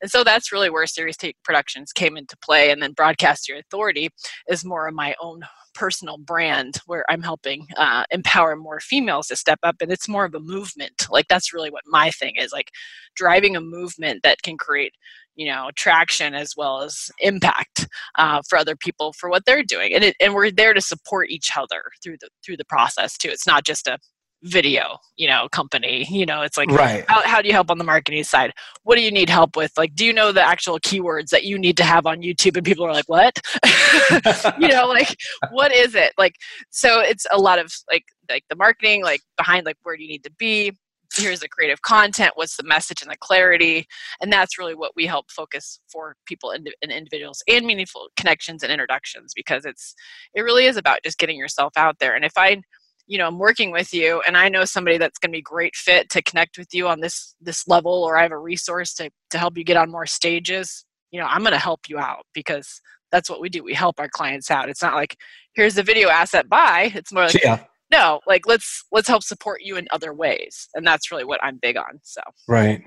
And 0.01 0.09
so 0.09 0.23
that's 0.23 0.53
really 0.53 0.69
where 0.69 0.87
Serious 0.87 1.17
Take 1.17 1.35
Productions 1.43 1.91
came 1.91 2.15
into 2.15 2.37
play. 2.37 2.71
And 2.71 2.81
then 2.81 2.93
Broadcast 2.93 3.49
Your 3.49 3.57
Authority 3.57 4.07
is 4.47 4.63
more 4.63 4.87
of 4.87 4.93
my 4.93 5.13
own 5.21 5.41
personal 5.75 6.17
brand 6.17 6.79
where 6.85 7.03
I'm 7.09 7.21
helping 7.21 7.67
uh, 7.75 8.05
empower 8.11 8.55
more 8.55 8.79
females 8.79 9.27
to 9.27 9.35
step 9.35 9.59
up. 9.61 9.75
And 9.81 9.91
it's 9.91 10.07
more 10.07 10.23
of 10.23 10.33
a 10.33 10.39
movement. 10.39 11.05
Like 11.09 11.27
that's 11.27 11.53
really 11.53 11.69
what 11.69 11.83
my 11.85 12.11
thing 12.11 12.35
is 12.37 12.53
like 12.53 12.71
driving 13.15 13.57
a 13.57 13.61
movement 13.61 14.23
that 14.23 14.41
can 14.41 14.57
create, 14.57 14.93
you 15.37 15.47
know, 15.47 15.69
traction 15.75 16.33
as 16.33 16.55
well 16.57 16.81
as 16.81 17.09
impact 17.19 17.87
uh, 18.15 18.41
for 18.49 18.57
other 18.57 18.75
people 18.75 19.13
for 19.13 19.29
what 19.29 19.45
they're 19.45 19.63
doing. 19.63 19.93
And 19.93 20.03
it, 20.03 20.15
and 20.19 20.33
we're 20.33 20.51
there 20.51 20.73
to 20.73 20.81
support 20.81 21.29
each 21.29 21.51
other 21.55 21.83
through 22.03 22.17
the 22.19 22.29
through 22.45 22.57
the 22.57 22.65
process 22.65 23.17
too. 23.17 23.29
It's 23.29 23.47
not 23.47 23.63
just 23.63 23.87
a 23.87 23.97
video 24.43 24.97
you 25.15 25.27
know 25.27 25.47
company 25.51 26.05
you 26.09 26.25
know 26.25 26.43
it's 26.43 26.57
like 26.57 26.69
Right. 26.69 27.03
how, 27.07 27.21
how 27.23 27.41
do 27.41 27.47
you 27.47 27.53
help 27.53 27.71
on 27.71 27.79
the 27.79 27.83
marketing 27.83 28.23
side 28.23 28.53
what 28.83 28.95
do 28.95 29.01
you 29.01 29.11
need 29.11 29.29
help 29.29 29.55
with 29.55 29.71
like 29.77 29.95
do 29.95 30.05
you 30.05 30.13
know 30.13 30.31
the 30.31 30.43
actual 30.43 30.79
keywords 30.79 31.29
that 31.29 31.43
you 31.43 31.57
need 31.57 31.75
to 31.77 31.83
have 31.83 32.05
on 32.05 32.21
youtube 32.21 32.55
and 32.55 32.65
people 32.65 32.85
are 32.85 32.93
like 32.93 33.09
what 33.09 33.39
you 34.59 34.67
know 34.67 34.85
like 34.85 35.15
what 35.51 35.73
is 35.73 35.95
it 35.95 36.13
like 36.19 36.35
so 36.69 36.99
it's 36.99 37.25
a 37.31 37.37
lot 37.39 37.57
of 37.57 37.73
like 37.91 38.03
like 38.29 38.43
the 38.49 38.55
marketing 38.55 39.03
like 39.03 39.21
behind 39.37 39.65
like 39.65 39.77
where 39.81 39.97
do 39.97 40.03
you 40.03 40.09
need 40.09 40.23
to 40.23 40.31
be 40.37 40.71
here's 41.17 41.39
the 41.39 41.49
creative 41.49 41.81
content 41.81 42.31
what's 42.35 42.57
the 42.57 42.63
message 42.63 43.01
and 43.01 43.11
the 43.11 43.17
clarity 43.17 43.85
and 44.21 44.31
that's 44.31 44.57
really 44.57 44.75
what 44.75 44.91
we 44.95 45.05
help 45.05 45.29
focus 45.31 45.79
for 45.91 46.15
people 46.25 46.51
and, 46.51 46.69
and 46.81 46.91
individuals 46.91 47.43
and 47.47 47.65
meaningful 47.65 48.07
connections 48.15 48.63
and 48.63 48.71
introductions 48.71 49.33
because 49.35 49.65
it's 49.65 49.93
it 50.33 50.41
really 50.41 50.65
is 50.65 50.77
about 50.77 50.99
just 51.03 51.17
getting 51.17 51.37
yourself 51.37 51.73
out 51.77 51.97
there 51.99 52.15
and 52.15 52.25
if 52.25 52.33
i 52.37 52.59
you 53.07 53.17
know 53.17 53.27
i'm 53.27 53.39
working 53.39 53.71
with 53.71 53.93
you 53.93 54.21
and 54.27 54.37
i 54.37 54.49
know 54.49 54.65
somebody 54.65 54.97
that's 54.97 55.17
going 55.17 55.31
to 55.31 55.37
be 55.37 55.41
great 55.41 55.75
fit 55.75 56.09
to 56.09 56.21
connect 56.21 56.57
with 56.57 56.73
you 56.73 56.87
on 56.87 56.99
this 56.99 57.35
this 57.41 57.67
level 57.67 58.03
or 58.03 58.17
i 58.17 58.23
have 58.23 58.31
a 58.31 58.37
resource 58.37 58.93
to 58.93 59.09
to 59.29 59.37
help 59.37 59.57
you 59.57 59.63
get 59.63 59.77
on 59.77 59.91
more 59.91 60.05
stages 60.05 60.85
you 61.11 61.19
know 61.19 61.27
i'm 61.27 61.41
going 61.41 61.53
to 61.53 61.59
help 61.59 61.81
you 61.87 61.97
out 61.97 62.25
because 62.33 62.81
that's 63.11 63.29
what 63.29 63.39
we 63.39 63.49
do 63.49 63.63
we 63.63 63.73
help 63.73 63.99
our 63.99 64.09
clients 64.09 64.51
out 64.51 64.69
it's 64.69 64.81
not 64.81 64.95
like 64.95 65.15
here's 65.53 65.75
the 65.75 65.83
video 65.83 66.09
asset 66.09 66.49
buy 66.49 66.91
it's 66.93 67.13
more 67.13 67.23
like 67.23 67.43
yeah. 67.43 67.63
No 67.91 68.19
like 68.27 68.47
let's 68.47 68.83
let's 68.91 69.07
help 69.07 69.23
support 69.23 69.61
you 69.61 69.77
in 69.77 69.87
other 69.91 70.13
ways 70.13 70.69
and 70.73 70.85
that's 70.85 71.11
really 71.11 71.25
what 71.25 71.39
i'm 71.43 71.57
big 71.61 71.77
on 71.77 71.99
so 72.03 72.21
Right. 72.47 72.83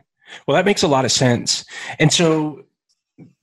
Well, 0.47 0.57
that 0.57 0.64
makes 0.64 0.83
a 0.83 0.88
lot 0.88 1.04
of 1.04 1.12
sense. 1.12 1.64
And 1.99 2.12
so 2.12 2.62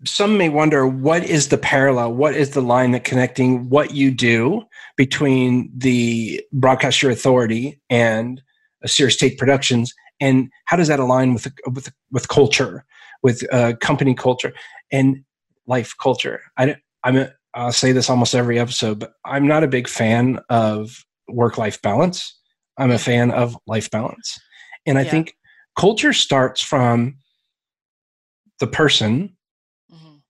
some 0.06 0.38
may 0.38 0.50
wonder 0.50 0.88
what 0.88 1.24
is 1.24 1.50
the 1.50 1.58
parallel? 1.58 2.14
What 2.14 2.36
is 2.36 2.52
the 2.52 2.62
line 2.62 2.92
that 2.92 3.04
connecting 3.04 3.70
what 3.70 3.94
you 3.94 4.12
do 4.12 4.64
between 4.96 5.72
the 5.76 6.44
Broadcast 6.52 7.02
Your 7.02 7.12
Authority 7.12 7.80
and 7.90 8.42
a 8.84 8.88
Serious 8.88 9.18
Take 9.18 9.38
Productions? 9.38 9.94
And 10.20 10.50
how 10.66 10.78
does 10.78 10.88
that 10.88 11.00
align 11.00 11.34
with 11.34 11.48
with 11.68 11.92
with 12.12 12.28
culture, 12.28 12.86
with 13.22 13.44
uh, 13.54 13.74
company 13.80 14.16
culture 14.16 14.54
and 14.92 15.24
life 15.68 15.94
culture? 16.02 16.42
I, 16.58 16.78
I'm 17.04 17.18
a, 17.18 17.32
I'll 17.54 17.72
say 17.72 17.92
this 17.92 18.10
almost 18.10 18.34
every 18.34 18.58
episode, 18.58 19.00
but 19.00 19.14
I'm 19.26 19.48
not 19.48 19.64
a 19.64 19.68
big 19.68 19.88
fan 19.88 20.40
of 20.50 21.06
work 21.28 21.58
life 21.58 21.82
balance. 21.82 22.38
I'm 22.78 22.92
a 22.92 23.00
fan 23.00 23.32
of 23.32 23.58
life 23.68 23.90
balance, 23.92 24.40
and 24.86 24.98
I 24.98 25.04
Yeah. 25.04 25.12
think 25.12 25.36
culture 25.78 26.14
starts 26.14 26.62
from 26.62 27.18
the 28.60 28.68
person 28.68 29.36
mhm. 29.94 30.22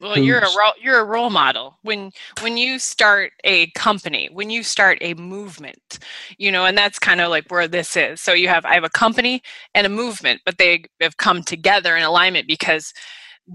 Well, 0.00 0.18
you're 0.18 0.40
a 0.40 0.50
role, 0.58 0.72
you're 0.80 0.98
a 1.00 1.04
role 1.04 1.30
model 1.30 1.78
when 1.82 2.10
when 2.40 2.56
you 2.56 2.78
start 2.80 3.32
a 3.44 3.68
company, 3.72 4.28
when 4.32 4.50
you 4.50 4.62
start 4.64 4.98
a 5.00 5.14
movement, 5.14 5.98
you 6.38 6.50
know, 6.52 6.64
and 6.66 6.76
that's 6.76 6.98
kind 6.98 7.20
of 7.20 7.30
like 7.30 7.46
where 7.50 7.68
this 7.68 7.96
is. 7.96 8.20
So 8.20 8.32
you 8.32 8.48
have 8.48 8.64
I 8.64 8.74
have 8.74 8.84
a 8.84 8.90
company 8.90 9.42
and 9.74 9.86
a 9.86 9.90
movement, 9.90 10.42
but 10.44 10.58
they 10.58 10.84
have 11.00 11.18
come 11.18 11.42
together 11.42 11.96
in 11.96 12.02
alignment 12.02 12.48
because 12.48 12.92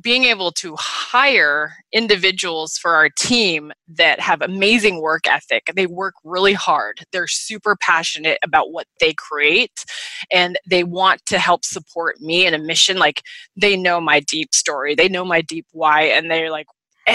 being 0.01 0.25
able 0.25 0.51
to 0.51 0.75
hire 0.77 1.77
individuals 1.94 2.77
for 2.77 2.94
our 2.96 3.10
team 3.10 3.72
that 3.88 4.20
have 4.20 4.41
amazing 4.41 5.01
work 5.01 5.27
ethic 5.27 5.72
they 5.75 5.88
work 5.88 6.13
really 6.24 6.53
hard 6.53 7.00
they're 7.12 7.27
super 7.27 7.75
passionate 7.79 8.38
about 8.44 8.72
what 8.72 8.86
they 9.00 9.13
create 9.13 9.86
and 10.32 10.58
they 10.70 10.84
want 10.84 11.25
to 11.25 11.39
help 11.39 11.63
support 11.63 12.20
me 12.20 12.46
in 12.46 12.53
a 12.53 12.60
mission 12.60 12.98
like 12.98 13.22
they 13.56 13.77
know 13.77 14.01
my 14.01 14.20
deep 14.20 14.53
story 14.53 14.94
they 14.94 15.08
know 15.08 15.24
my 15.24 15.41
deep 15.41 15.65
why 15.72 16.03
and 16.03 16.29
they're 16.29 16.51
like 16.51 16.67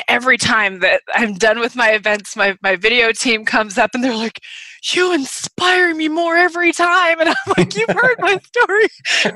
every 0.08 0.38
time 0.38 0.80
that 0.80 1.02
i'm 1.14 1.34
done 1.34 1.60
with 1.60 1.76
my 1.76 1.90
events 1.90 2.34
my, 2.36 2.56
my 2.62 2.74
video 2.74 3.12
team 3.12 3.44
comes 3.44 3.76
up 3.76 3.90
and 3.92 4.02
they're 4.02 4.16
like 4.16 4.40
you 4.94 5.12
inspire 5.12 5.94
me 5.94 6.08
more 6.08 6.36
every 6.36 6.72
time. 6.72 7.20
And 7.20 7.28
i'm 7.28 7.52
like 7.56 7.74
you've 7.74 7.90
heard 7.92 8.16
my 8.20 8.36
story 8.44 8.88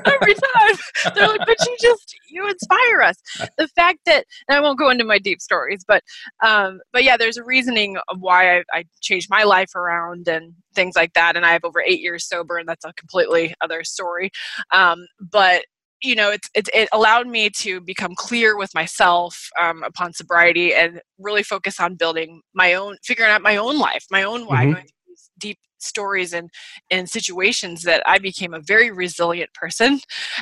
every 0.05 0.33
time. 0.33 0.77
They're 1.15 1.27
like 1.27 1.41
but 1.45 1.57
you 1.65 1.75
just 1.81 2.15
you 2.29 2.47
inspire 2.47 3.01
us. 3.01 3.15
The 3.57 3.67
fact 3.69 3.99
that 4.05 4.25
and 4.47 4.57
i 4.57 4.61
won't 4.61 4.79
go 4.79 4.89
into 4.89 5.03
my 5.05 5.19
deep 5.19 5.41
stories 5.41 5.83
but 5.87 6.03
um 6.43 6.79
but 6.93 7.03
yeah 7.03 7.17
there's 7.17 7.37
a 7.37 7.43
reasoning 7.43 7.97
of 8.09 8.17
why 8.19 8.57
i, 8.59 8.63
I 8.73 8.83
changed 9.01 9.29
my 9.29 9.43
life 9.43 9.75
around 9.75 10.27
and 10.27 10.53
things 10.75 10.95
like 10.95 11.13
that 11.13 11.35
and 11.35 11.45
i 11.45 11.51
have 11.51 11.63
over 11.63 11.81
eight 11.81 12.01
years 12.01 12.27
sober 12.27 12.57
and 12.57 12.67
that's 12.67 12.85
a 12.85 12.93
completely 12.93 13.53
other 13.61 13.83
story. 13.83 14.29
Um 14.71 15.05
but 15.19 15.63
you 16.01 16.15
know 16.15 16.29
it's, 16.31 16.47
it's 16.53 16.69
it 16.73 16.89
allowed 16.93 17.27
me 17.27 17.49
to 17.49 17.81
become 17.81 18.13
clear 18.15 18.57
with 18.57 18.73
myself 18.75 19.49
um, 19.59 19.81
upon 19.83 20.13
sobriety 20.13 20.73
and 20.73 21.01
really 21.17 21.43
focus 21.43 21.79
on 21.79 21.95
building 21.95 22.41
my 22.53 22.73
own 22.75 22.97
figuring 23.03 23.31
out 23.31 23.41
my 23.41 23.57
own 23.57 23.79
life 23.79 24.05
my 24.11 24.23
own 24.23 24.45
why 24.45 24.65
Mhm. 24.65 24.71
going 24.73 24.75
through 24.75 24.83
these 24.83 24.96
deep 25.37 25.59
stories 25.79 26.33
and 26.33 26.49
and 26.89 27.09
situations 27.09 27.83
that 27.83 28.01
i 28.05 28.17
became 28.17 28.53
a 28.53 28.59
very 28.61 28.91
resilient 28.91 29.53
person. 29.53 29.99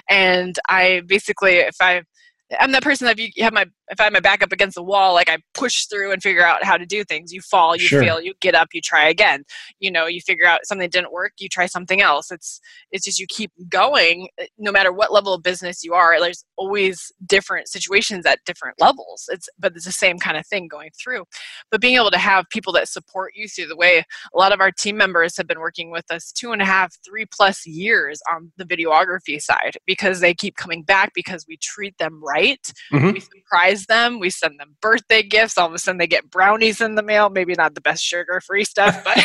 And 0.09 0.57
i 0.69 1.01
basically 1.07 1.55
if 1.55 1.75
i 1.81 2.03
i'm 2.59 2.71
that 2.71 2.83
person 2.83 3.05
that 3.05 3.19
if 3.19 3.31
you 3.35 3.43
have 3.43 3.53
my 3.53 3.65
if 3.89 3.99
i 3.99 4.03
have 4.03 4.13
my 4.13 4.19
back 4.19 4.43
up 4.43 4.51
against 4.51 4.75
the 4.75 4.83
wall 4.83 5.13
like 5.13 5.29
i 5.29 5.37
push 5.53 5.85
through 5.85 6.11
and 6.11 6.21
figure 6.21 6.45
out 6.45 6.63
how 6.63 6.77
to 6.77 6.85
do 6.85 7.03
things. 7.03 7.31
You 7.33 7.41
fall 7.41 7.75
you 7.75 7.87
Sure. 7.87 8.01
fail 8.01 8.21
you 8.21 8.33
get 8.41 8.55
up 8.55 8.69
you 8.73 8.81
try 8.81 9.07
again. 9.07 9.43
You 9.79 9.89
know 9.91 10.05
you 10.05 10.21
figure 10.21 10.45
out 10.45 10.65
something 10.65 10.89
didn't 10.89 11.11
work 11.11 11.33
you 11.39 11.49
try 11.49 11.65
something 11.65 12.01
else. 12.01 12.31
It's 12.31 12.59
it's 12.91 13.05
just 13.05 13.19
you 13.19 13.25
keep 13.27 13.51
going 13.69 14.27
uh, 14.41 14.45
no 14.57 14.71
matter 14.71 14.91
what 14.91 15.11
level 15.13 15.33
of 15.33 15.43
business 15.43 15.83
you 15.83 15.93
are 15.93 16.19
there's 16.19 16.43
always 16.57 17.11
different 17.25 17.67
situations 17.67 18.25
at 18.25 18.39
different 18.45 18.79
levels. 18.79 19.29
It's 19.31 19.47
but 19.57 19.75
it's 19.75 19.85
the 19.85 19.91
same 19.91 20.19
kind 20.19 20.37
of 20.37 20.45
thing 20.45 20.67
going 20.67 20.89
through. 21.01 21.23
But 21.71 21.81
being 21.81 21.95
able 21.95 22.11
to 22.11 22.17
have 22.17 22.45
people 22.49 22.73
that 22.73 22.87
support 22.89 23.31
you 23.35 23.47
through 23.47 23.67
the 23.67 23.75
way 23.77 24.03
a 24.33 24.37
lot 24.37 24.51
of 24.51 24.59
our 24.61 24.71
team 24.71 24.97
members 24.97 25.37
have 25.37 25.47
been 25.47 25.59
working 25.59 25.89
with 25.91 26.09
us 26.11 26.31
two 26.31 26.51
and 26.51 26.61
a 26.61 26.65
half 26.65 26.93
three 27.07 27.25
plus 27.25 27.65
years 27.65 28.19
on 28.31 28.51
the 28.57 28.65
videography 28.65 29.41
side 29.41 29.77
because 29.85 30.19
they 30.19 30.33
keep 30.33 30.55
coming 30.55 30.83
back 30.83 31.11
because 31.15 31.45
we 31.47 31.57
treat 31.57 31.97
them 31.97 32.21
right 32.23 32.34
Mhm. 32.91 33.13
we 33.13 33.19
surprise 33.19 33.85
them 33.85 34.19
we 34.19 34.29
send 34.29 34.59
them 34.59 34.75
birthday 34.81 35.21
gifts 35.21 35.57
all 35.57 35.67
of 35.67 35.73
a 35.73 35.79
sudden 35.79 35.97
they 35.97 36.07
get 36.07 36.29
brownies 36.29 36.81
in 36.81 36.95
the 36.95 37.03
mail 37.03 37.29
maybe 37.29 37.53
not 37.53 37.75
the 37.75 37.81
best 37.81 38.03
sugar 38.03 38.41
free 38.41 38.63
stuff 38.63 39.03
but 39.03 39.17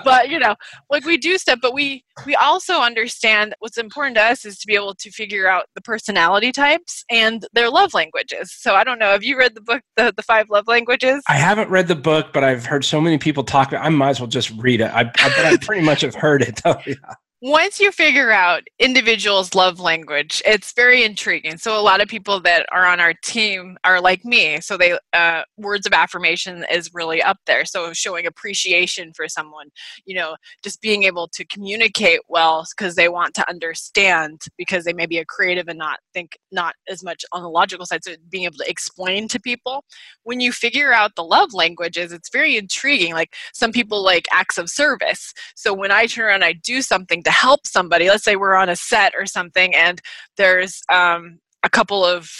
but 0.04 0.28
you 0.28 0.38
know 0.38 0.54
like 0.90 1.04
we 1.04 1.16
do 1.16 1.38
stuff 1.38 1.58
but 1.60 1.72
we 1.72 2.04
we 2.26 2.34
also 2.36 2.80
understand 2.80 3.54
what's 3.60 3.78
important 3.78 4.16
to 4.16 4.22
us 4.22 4.44
is 4.44 4.58
to 4.58 4.66
be 4.66 4.74
able 4.74 4.94
to 4.94 5.10
figure 5.10 5.48
out 5.48 5.66
the 5.74 5.80
personality 5.80 6.52
types 6.52 7.04
and 7.10 7.46
their 7.52 7.70
love 7.70 7.94
languages 7.94 8.52
so 8.56 8.74
i 8.74 8.84
don't 8.84 8.98
know 8.98 9.10
have 9.10 9.24
you 9.24 9.38
read 9.38 9.54
the 9.54 9.60
book 9.60 9.82
the, 9.96 10.12
the 10.16 10.22
five 10.22 10.46
love 10.50 10.66
languages 10.66 11.22
I 11.28 11.34
haven't 11.34 11.70
read 11.70 11.88
the 11.88 11.94
book, 11.94 12.32
but 12.32 12.44
I've 12.44 12.64
heard 12.64 12.84
so 12.84 13.00
many 13.00 13.18
people 13.18 13.44
talk 13.44 13.68
about. 13.68 13.84
I 13.84 13.88
might 13.90 14.10
as 14.10 14.20
well 14.20 14.28
just 14.28 14.50
read 14.56 14.80
it. 14.80 14.90
I, 14.92 15.00
I 15.00 15.28
but 15.36 15.44
I 15.44 15.56
pretty 15.56 15.82
much 15.82 16.00
have 16.00 16.14
heard 16.14 16.42
it. 16.42 16.60
Oh, 16.64 16.76
yeah. 16.86 16.94
Once 17.40 17.78
you 17.78 17.92
figure 17.92 18.32
out 18.32 18.64
individuals 18.80 19.54
love 19.54 19.78
language 19.78 20.42
it's 20.44 20.72
very 20.72 21.04
intriguing. 21.04 21.56
So 21.56 21.78
a 21.78 21.82
lot 21.82 22.00
of 22.00 22.08
people 22.08 22.40
that 22.40 22.66
are 22.72 22.84
on 22.84 22.98
our 22.98 23.14
team 23.22 23.78
are 23.84 24.00
like 24.00 24.24
me 24.24 24.60
so 24.60 24.76
they 24.76 24.98
uh, 25.12 25.42
words 25.56 25.86
of 25.86 25.92
affirmation 25.92 26.64
is 26.70 26.90
really 26.92 27.22
up 27.22 27.38
there. 27.46 27.64
So 27.64 27.92
showing 27.92 28.26
appreciation 28.26 29.12
for 29.14 29.28
someone 29.28 29.68
you 30.04 30.16
know 30.16 30.34
just 30.64 30.80
being 30.80 31.04
able 31.04 31.28
to 31.28 31.44
communicate 31.44 32.20
well 32.28 32.66
because 32.76 32.96
they 32.96 33.08
want 33.08 33.34
to 33.34 33.48
understand 33.48 34.42
because 34.56 34.84
they 34.84 34.92
may 34.92 35.06
be 35.06 35.18
a 35.18 35.24
creative 35.24 35.68
and 35.68 35.78
not 35.78 36.00
think 36.12 36.36
not 36.50 36.74
as 36.88 37.04
much 37.04 37.24
on 37.30 37.42
the 37.42 37.50
logical 37.50 37.86
side. 37.86 38.02
So 38.02 38.14
being 38.30 38.44
able 38.44 38.58
to 38.58 38.68
explain 38.68 39.28
to 39.28 39.38
people. 39.38 39.84
When 40.24 40.40
you 40.40 40.50
figure 40.50 40.92
out 40.92 41.14
the 41.14 41.24
love 41.24 41.54
languages 41.54 42.10
it's 42.10 42.30
very 42.30 42.56
intriguing. 42.56 43.14
Like 43.14 43.34
some 43.52 43.70
people 43.70 44.02
like 44.02 44.26
acts 44.32 44.58
of 44.58 44.68
service. 44.68 45.32
So 45.54 45.72
when 45.72 45.92
I 45.92 46.06
turn 46.06 46.26
around, 46.26 46.42
I 46.42 46.54
do 46.54 46.82
something 46.82 47.22
to 47.28 47.32
help 47.32 47.66
somebody. 47.66 48.08
Let's 48.08 48.24
say 48.24 48.36
we're 48.36 48.54
on 48.54 48.70
a 48.70 48.76
set 48.76 49.12
or 49.18 49.26
something, 49.26 49.74
and 49.74 50.00
there's 50.36 50.82
um, 50.90 51.38
a 51.62 51.68
couple 51.68 52.04
of 52.04 52.30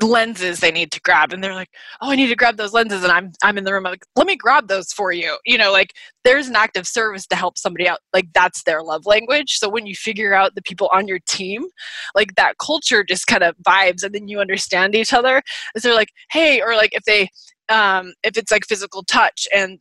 lenses 0.00 0.60
they 0.60 0.70
need 0.70 0.90
to 0.92 1.00
grab, 1.00 1.32
and 1.32 1.44
they're 1.44 1.54
like, 1.54 1.68
"Oh, 2.00 2.10
I 2.10 2.16
need 2.16 2.28
to 2.28 2.36
grab 2.36 2.56
those 2.56 2.72
lenses," 2.72 3.02
and 3.02 3.12
I'm 3.12 3.32
I'm 3.42 3.58
in 3.58 3.64
the 3.64 3.72
room. 3.72 3.86
I'm 3.86 3.92
like, 3.92 4.06
"Let 4.16 4.26
me 4.26 4.36
grab 4.36 4.68
those 4.68 4.92
for 4.92 5.12
you." 5.12 5.36
You 5.44 5.58
know, 5.58 5.72
like 5.72 5.92
there's 6.24 6.48
an 6.48 6.56
act 6.56 6.78
of 6.78 6.86
service 6.86 7.26
to 7.26 7.36
help 7.36 7.58
somebody 7.58 7.86
out. 7.86 7.98
Like 8.14 8.28
that's 8.32 8.62
their 8.62 8.82
love 8.82 9.04
language. 9.04 9.58
So 9.58 9.68
when 9.68 9.86
you 9.86 9.94
figure 9.94 10.32
out 10.32 10.54
the 10.54 10.62
people 10.62 10.88
on 10.92 11.06
your 11.06 11.18
team, 11.28 11.66
like 12.14 12.34
that 12.36 12.56
culture 12.58 13.04
just 13.04 13.26
kind 13.26 13.42
of 13.42 13.54
vibes, 13.58 14.02
and 14.02 14.14
then 14.14 14.28
you 14.28 14.40
understand 14.40 14.94
each 14.94 15.12
other. 15.12 15.42
Is 15.74 15.82
they're 15.82 15.94
like, 15.94 16.12
"Hey," 16.30 16.62
or 16.62 16.76
like 16.76 16.94
if 16.94 17.04
they 17.04 17.28
um, 17.68 18.14
if 18.22 18.38
it's 18.38 18.50
like 18.50 18.64
physical 18.66 19.02
touch 19.04 19.46
and 19.54 19.80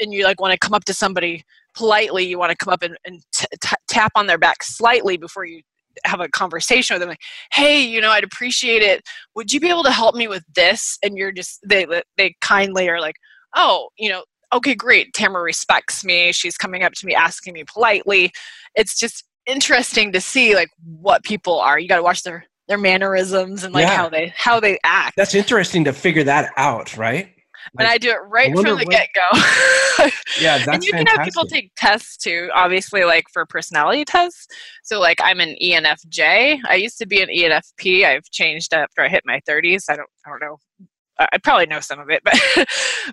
and 0.00 0.12
you 0.12 0.24
like 0.24 0.40
want 0.40 0.52
to 0.52 0.58
come 0.58 0.74
up 0.74 0.84
to 0.84 0.94
somebody 0.94 1.42
politely 1.78 2.24
you 2.26 2.38
want 2.38 2.50
to 2.50 2.56
come 2.56 2.72
up 2.72 2.82
and, 2.82 2.96
and 3.06 3.22
t- 3.32 3.46
t- 3.60 3.76
tap 3.86 4.12
on 4.14 4.26
their 4.26 4.38
back 4.38 4.62
slightly 4.62 5.16
before 5.16 5.44
you 5.44 5.60
have 6.04 6.20
a 6.20 6.28
conversation 6.28 6.94
with 6.94 7.00
them 7.00 7.08
like 7.08 7.20
hey 7.52 7.80
you 7.80 8.00
know 8.00 8.10
i'd 8.10 8.24
appreciate 8.24 8.82
it. 8.82 9.02
Would 9.34 9.52
you 9.52 9.60
be 9.60 9.68
able 9.68 9.82
to 9.84 9.90
help 9.90 10.14
me 10.14 10.26
with 10.28 10.44
this? 10.54 10.98
And 11.02 11.16
you're 11.18 11.32
just 11.32 11.60
they 11.68 11.86
they 12.16 12.34
kindly 12.40 12.88
are 12.88 13.00
like 13.00 13.16
oh 13.56 13.88
you 13.98 14.08
know 14.08 14.22
okay 14.52 14.74
great. 14.74 15.12
Tamara 15.14 15.42
respects 15.42 16.04
me. 16.04 16.32
She's 16.32 16.56
coming 16.56 16.82
up 16.82 16.92
to 16.94 17.06
me 17.06 17.14
asking 17.14 17.52
me 17.54 17.64
politely. 17.72 18.32
It's 18.74 18.98
just 18.98 19.24
interesting 19.46 20.12
to 20.12 20.20
see 20.20 20.54
like 20.54 20.70
what 21.00 21.22
people 21.24 21.58
are. 21.60 21.78
You 21.78 21.88
got 21.88 21.96
to 21.96 22.02
watch 22.02 22.22
their 22.22 22.44
their 22.68 22.78
mannerisms 22.78 23.64
and 23.64 23.74
like 23.74 23.82
Yeah. 23.86 23.96
how 23.96 24.08
they 24.08 24.32
how 24.36 24.60
they 24.60 24.78
act. 24.84 25.16
That's 25.16 25.34
interesting 25.34 25.84
to 25.84 25.92
figure 25.92 26.24
that 26.24 26.50
out, 26.56 26.96
right? 26.96 27.28
And 27.78 27.88
i 27.88 27.98
do 27.98 28.10
it 28.10 28.18
right 28.28 28.56
from 28.58 28.78
the 28.78 28.84
get-go. 28.86 30.08
Yeah, 30.40 30.58
that's 30.58 30.68
and 30.76 30.84
you 30.84 30.92
can 30.92 31.06
have 31.08 31.24
people 31.24 31.44
take 31.46 31.72
tests 31.76 32.16
too 32.16 32.48
obviously 32.54 33.04
like 33.04 33.24
for 33.32 33.44
personality 33.44 34.04
tests. 34.04 34.46
So 34.84 35.00
like 35.00 35.18
i'm 35.22 35.40
an 35.40 35.56
enfj 35.62 36.60
i 36.66 36.74
used 36.74 36.98
to 36.98 37.06
be 37.06 37.20
an 37.20 37.28
enfp 37.28 38.04
i've 38.04 38.24
changed 38.30 38.72
after 38.72 39.02
i 39.02 39.08
hit 39.08 39.22
my 39.24 39.40
30s 39.48 39.84
i 39.88 39.96
don't 39.96 40.08
i 40.26 40.30
don't 40.30 40.40
know. 40.40 40.58
I 41.20 41.38
probably 41.38 41.66
know 41.66 41.80
some 41.80 41.98
of 41.98 42.10
it, 42.10 42.22
but 42.22 42.34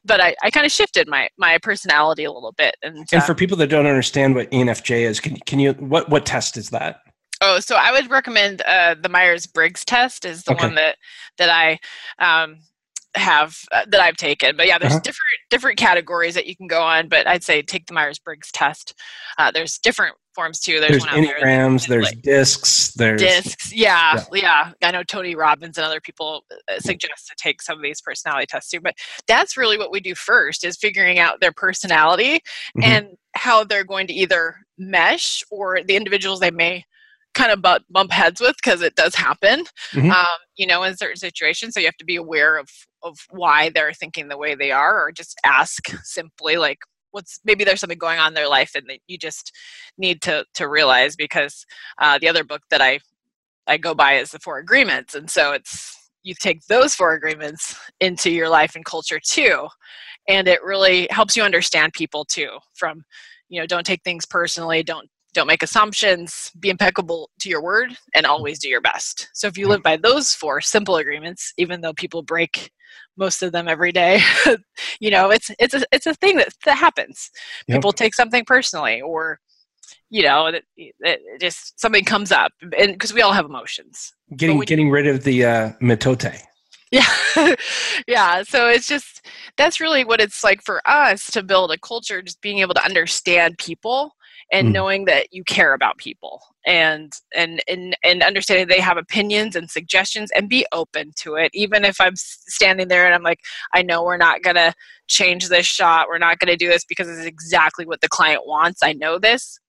but 0.05 0.21
I, 0.21 0.35
I 0.43 0.51
kind 0.51 0.63
of 0.65 0.71
shifted 0.71 1.07
my 1.07 1.27
my 1.39 1.57
personality 1.57 2.23
a 2.23 2.31
little 2.31 2.53
bit. 2.55 2.75
And, 2.83 2.97
And 3.11 3.21
uh, 3.21 3.25
for 3.25 3.33
people 3.33 3.57
that 3.57 3.67
don't 3.67 3.87
understand 3.87 4.35
what 4.35 4.49
ENFJ 4.51 5.01
is, 5.01 5.19
can 5.19 5.37
can 5.37 5.59
you 5.59 5.73
what 5.73 6.07
what 6.09 6.23
test 6.23 6.55
is 6.55 6.69
that? 6.69 7.01
oh, 7.41 7.59
so 7.59 7.75
I 7.75 7.91
would 7.91 8.09
recommend 8.11 8.61
uh, 8.61 8.95
the 9.01 9.09
Myers 9.09 9.47
Briggs 9.47 9.83
test 9.83 10.23
is 10.25 10.43
the 10.43 10.51
Okay. 10.51 10.65
one 10.65 10.75
that 10.75 10.97
that 11.37 11.49
I 11.49 11.79
um, 12.23 12.57
have 13.15 13.57
uh, 13.71 13.85
that 13.87 14.01
I've 14.01 14.17
taken. 14.17 14.55
But 14.57 14.67
yeah, 14.67 14.77
there's 14.77 14.93
Uh-huh. 14.93 15.01
different 15.01 15.39
different 15.49 15.77
categories 15.77 16.33
that 16.35 16.47
you 16.47 16.55
can 16.55 16.67
go 16.67 16.81
on. 16.81 17.07
But 17.09 17.27
I'd 17.27 17.43
say 17.43 17.61
take 17.61 17.87
the 17.87 17.93
Myers 17.93 18.19
Briggs 18.19 18.51
test. 18.51 18.93
Uh, 19.37 19.51
there's 19.51 19.77
different 19.77 20.15
forms 20.33 20.59
too. 20.59 20.79
There's, 20.81 20.91
There's 20.91 21.05
one 21.05 21.09
out 21.09 21.37
there. 21.39 21.69
there's 21.87 22.05
like- 22.05 22.21
discs, 22.21 22.91
there's 22.95 23.21
discs 23.21 23.71
yeah, 23.73 24.21
yeah 24.33 24.71
i 24.83 24.91
know 24.91 25.01
tony 25.03 25.33
robbins 25.33 25.77
and 25.77 25.85
other 25.85 26.01
people 26.01 26.43
uh, 26.69 26.77
suggest 26.79 27.27
to 27.27 27.33
take 27.37 27.61
some 27.61 27.77
of 27.77 27.83
these 27.83 28.01
personality 28.01 28.45
tests 28.45 28.69
too 28.69 28.81
but 28.81 28.93
that's 29.27 29.55
really 29.55 29.77
what 29.77 29.91
we 29.91 30.01
do 30.01 30.13
first 30.13 30.65
is 30.65 30.75
figuring 30.77 31.19
out 31.19 31.39
their 31.39 31.53
personality 31.53 32.41
Mhm. 32.77 32.83
and 32.83 33.07
how 33.35 33.63
they're 33.63 33.85
going 33.85 34.07
to 34.07 34.13
either 34.13 34.55
mesh 34.77 35.41
or 35.51 35.81
the 35.83 35.95
individuals 35.95 36.41
they 36.41 36.51
may 36.51 36.83
kind 37.35 37.51
of 37.51 37.61
butt, 37.61 37.83
bump 37.89 38.11
heads 38.11 38.41
with 38.41 38.55
because 38.63 38.81
it 38.81 38.95
does 38.95 39.13
happen 39.13 39.63
Mhm. 39.93 40.11
um, 40.11 40.39
you 40.55 40.65
know 40.65 40.83
in 40.83 40.97
certain 40.97 41.17
situations 41.17 41.73
so 41.73 41.79
you 41.79 41.85
have 41.85 41.97
to 41.97 42.05
be 42.05 42.15
aware 42.15 42.57
of 42.57 42.67
of 43.03 43.17
why 43.29 43.69
they're 43.69 43.93
thinking 43.93 44.27
the 44.27 44.37
way 44.37 44.55
they 44.55 44.71
are 44.71 44.99
or 45.05 45.11
just 45.11 45.37
ask 45.43 45.89
simply 46.03 46.57
like 46.57 46.79
what's 47.11 47.39
maybe 47.45 47.63
there's 47.63 47.79
something 47.79 47.97
going 47.97 48.19
on 48.19 48.29
in 48.29 48.33
their 48.33 48.49
life 48.49 48.71
and 48.75 48.85
that 48.89 48.99
you 49.07 49.17
just 49.17 49.51
need 49.97 50.21
to 50.21 50.45
to 50.53 50.67
realize 50.67 51.15
because 51.15 51.65
uh, 52.01 52.17
the 52.19 52.27
other 52.27 52.43
book 52.43 52.61
that 52.69 52.81
I 52.81 52.99
I 53.67 53.77
go 53.77 53.95
by 53.95 54.17
is 54.17 54.31
the 54.31 54.39
Four 54.39 54.59
Agreements, 54.59 55.15
and 55.15 55.29
so 55.29 55.51
it's 55.53 56.11
you 56.23 56.35
take 56.39 56.61
those 56.67 56.93
four 56.95 57.13
agreements 57.13 57.75
into 57.99 58.29
your 58.31 58.49
life 58.49 58.75
and 58.75 58.85
culture 58.85 59.19
too, 59.19 59.67
and 60.27 60.47
it 60.47 60.63
really 60.63 61.07
helps 61.09 61.35
you 61.35 61.43
understand 61.43 61.93
people 61.93 62.25
too. 62.25 62.49
From 62.75 63.03
you 63.49 63.59
know, 63.59 63.65
don't 63.67 63.85
take 63.85 64.03
things 64.03 64.25
personally, 64.25 64.83
don't 64.83 65.09
don't 65.35 65.47
make 65.47 65.61
assumptions. 65.61 66.51
Be 66.59 66.69
impeccable 66.69 67.29
to 67.41 67.49
your 67.49 67.61
word 67.61 67.95
and 68.15 68.25
always 68.25 68.57
do 68.57 68.69
your 68.69 68.81
best. 68.81 69.29
So 69.33 69.47
if 69.47 69.57
you 69.57 69.67
live 69.67 69.83
by 69.83 69.97
those 69.97 70.33
four 70.33 70.61
simple 70.61 70.95
agreements 70.95 71.53
even 71.57 71.81
though 71.81 71.93
people 71.93 72.23
break 72.23 72.71
most 73.17 73.43
of 73.43 73.51
them 73.51 73.67
every 73.67 73.91
day 73.91 74.21
you 74.99 75.11
know 75.11 75.29
it's 75.29 75.51
it's 75.59 75.73
a 75.73 75.83
it's 75.91 76.05
a 76.05 76.13
thing 76.15 76.37
that, 76.37 76.49
that 76.65 76.77
happens. 76.77 77.29
Yep. 77.67 77.77
people 77.77 77.91
take 77.91 78.13
something 78.13 78.43
personally 78.45 79.01
or 79.01 79.39
you 80.09 80.23
know 80.23 80.51
that, 80.51 80.63
that 81.01 81.19
just 81.39 81.79
something 81.79 82.05
comes 82.05 82.31
up 82.31 82.51
and 82.77 82.93
because 82.93 83.13
we 83.13 83.21
all 83.21 83.33
have 83.33 83.45
emotions. 83.45 84.13
Getting 84.35 84.59
getting 84.61 84.89
rid 84.89 85.07
of 85.07 85.23
the 85.23 85.45
uh, 85.45 85.71
mitote. 85.81 86.41
yeah. 86.91 87.05
Yeah. 88.07 88.43
So 88.43 88.67
it's 88.67 88.87
just 88.87 89.25
that's 89.57 89.79
really 89.79 90.05
what 90.05 90.21
it's 90.21 90.43
like 90.43 90.61
for 90.63 90.81
us 90.87 91.29
to 91.31 91.43
build 91.43 91.71
a 91.71 91.77
culture 91.77 92.21
just 92.21 92.41
being 92.41 92.59
able 92.59 92.73
to 92.75 92.85
understand 92.85 93.57
people 93.57 94.14
and 94.51 94.69
Mm. 94.69 94.71
knowing 94.73 95.05
that 95.05 95.27
you 95.33 95.43
care 95.43 95.73
about 95.73 95.97
people 95.97 96.41
and 96.65 97.13
and 97.35 97.61
and 97.67 97.95
and 98.03 98.21
understanding 98.23 98.67
they 98.67 98.79
have 98.79 98.97
opinions 98.97 99.55
and 99.55 99.69
suggestions 99.69 100.29
and 100.35 100.49
be 100.49 100.65
open 100.71 101.11
to 101.17 101.35
it. 101.35 101.49
Even 101.53 101.83
if 101.85 101.99
i'm 101.99 102.15
standing 102.15 102.87
there 102.87 103.05
and 103.05 103.13
i'm 103.15 103.23
like 103.23 103.39
i 103.73 103.81
know 103.81 104.03
we're 104.03 104.17
not 104.17 104.41
going 104.43 104.55
to 104.55 104.73
change 105.07 105.49
this 105.49 105.65
shot. 105.67 106.07
We're 106.09 106.17
not 106.17 106.39
going 106.39 106.51
to 106.51 106.57
do 106.57 106.67
this 106.67 106.83
because 106.85 107.07
it's 107.07 107.25
exactly 107.27 107.85
what 107.85 108.01
the 108.01 108.09
client 108.09 108.41
wants. 108.47 108.81
I 108.83 108.93
know 108.93 109.17
this 109.19 109.59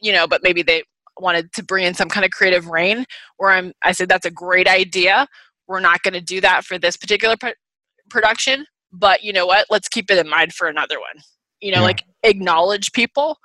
you 0.00 0.12
know 0.12 0.26
but 0.26 0.42
maybe 0.42 0.62
they 0.62 0.82
wanted 1.18 1.52
to 1.52 1.62
bring 1.64 1.84
in 1.84 1.94
some 1.94 2.08
kind 2.08 2.24
of 2.24 2.30
creative 2.32 2.66
rain 2.68 3.04
where 3.36 3.50
i'm 3.50 3.72
i 3.84 3.92
said 3.92 4.08
that's 4.08 4.26
a 4.26 4.30
great 4.30 4.68
idea. 4.68 5.26
We're 5.68 5.80
not 5.80 6.02
going 6.02 6.14
to 6.14 6.20
do 6.20 6.40
that 6.40 6.64
for 6.64 6.78
this 6.78 6.96
particular 6.96 7.36
pro- 7.36 7.52
production 8.10 8.66
but 8.92 9.22
you 9.22 9.32
know 9.32 9.46
what? 9.46 9.66
Let's 9.70 9.88
keep 9.88 10.10
it 10.10 10.18
in 10.18 10.28
mind 10.28 10.52
for 10.54 10.68
another 10.68 10.98
one. 11.00 11.22
You 11.60 11.72
know 11.72 11.80
Yeah. 11.80 11.86
like 11.86 12.04
acknowledge 12.24 12.92
people 12.92 13.38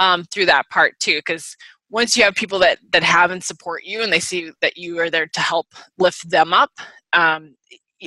um, 0.00 0.24
through 0.24 0.46
that 0.46 0.68
part 0.70 0.98
too 0.98 1.18
because 1.18 1.56
once 1.90 2.16
you 2.16 2.24
have 2.24 2.34
people 2.34 2.58
that 2.58 2.78
that 2.92 3.04
have 3.04 3.30
and 3.30 3.44
support 3.44 3.84
you 3.84 4.02
and 4.02 4.12
they 4.12 4.20
see 4.20 4.50
that 4.60 4.76
you 4.76 4.98
are 4.98 5.10
there 5.10 5.28
to 5.28 5.40
help 5.40 5.66
lift 5.98 6.28
them 6.28 6.52
up 6.52 6.70
um, 7.12 7.54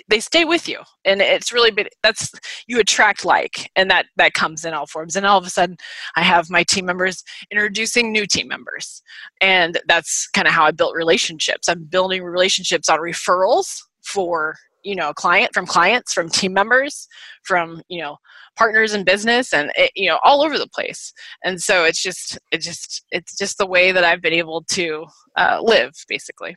they 0.09 0.19
stay 0.19 0.43
with 0.43 0.67
you. 0.67 0.79
And 1.05 1.21
it's 1.21 1.51
really 1.51 1.71
been 1.71 1.87
that's 2.01 2.31
you 2.67 2.79
attract 2.79 3.25
like 3.25 3.69
and 3.75 3.89
that 3.91 4.07
that 4.17 4.33
comes 4.33 4.65
in 4.65 4.73
all 4.73 4.87
forms. 4.87 5.15
And 5.15 5.25
all 5.25 5.37
of 5.37 5.45
a 5.45 5.49
sudden 5.49 5.77
i 6.15 6.23
have 6.23 6.49
my 6.49 6.63
team 6.63 6.85
members 6.85 7.23
introducing 7.51 8.11
new 8.11 8.25
team 8.25 8.47
members. 8.47 9.01
And 9.41 9.79
that's 9.87 10.27
kind 10.29 10.47
of 10.47 10.53
how 10.53 10.65
i 10.65 10.71
built 10.71 10.95
relationships. 10.95 11.69
I'm 11.69 11.83
building 11.83 12.23
relationships 12.23 12.89
on 12.89 12.99
referrals 12.99 13.77
for 14.03 14.55
you 14.83 14.95
know 14.95 15.13
client 15.13 15.53
from 15.53 15.65
clients 15.65 16.13
from 16.13 16.29
team 16.29 16.53
members 16.53 17.07
from 17.43 17.81
you 17.87 18.01
know 18.01 18.17
partners 18.55 18.93
in 18.93 19.03
business 19.03 19.53
and 19.53 19.71
it, 19.75 19.91
you 19.95 20.07
know 20.07 20.19
all 20.23 20.43
over 20.43 20.57
the 20.57 20.67
place. 20.67 21.13
And 21.43 21.61
so 21.61 21.83
it's 21.83 22.01
just 22.01 22.37
it 22.51 22.59
just 22.61 23.03
it's 23.11 23.37
just 23.37 23.57
the 23.57 23.65
way 23.65 23.91
that 23.91 24.03
i've 24.03 24.21
been 24.21 24.33
able 24.33 24.63
to 24.71 25.05
uh, 25.35 25.59
live 25.61 25.91
basically. 26.07 26.55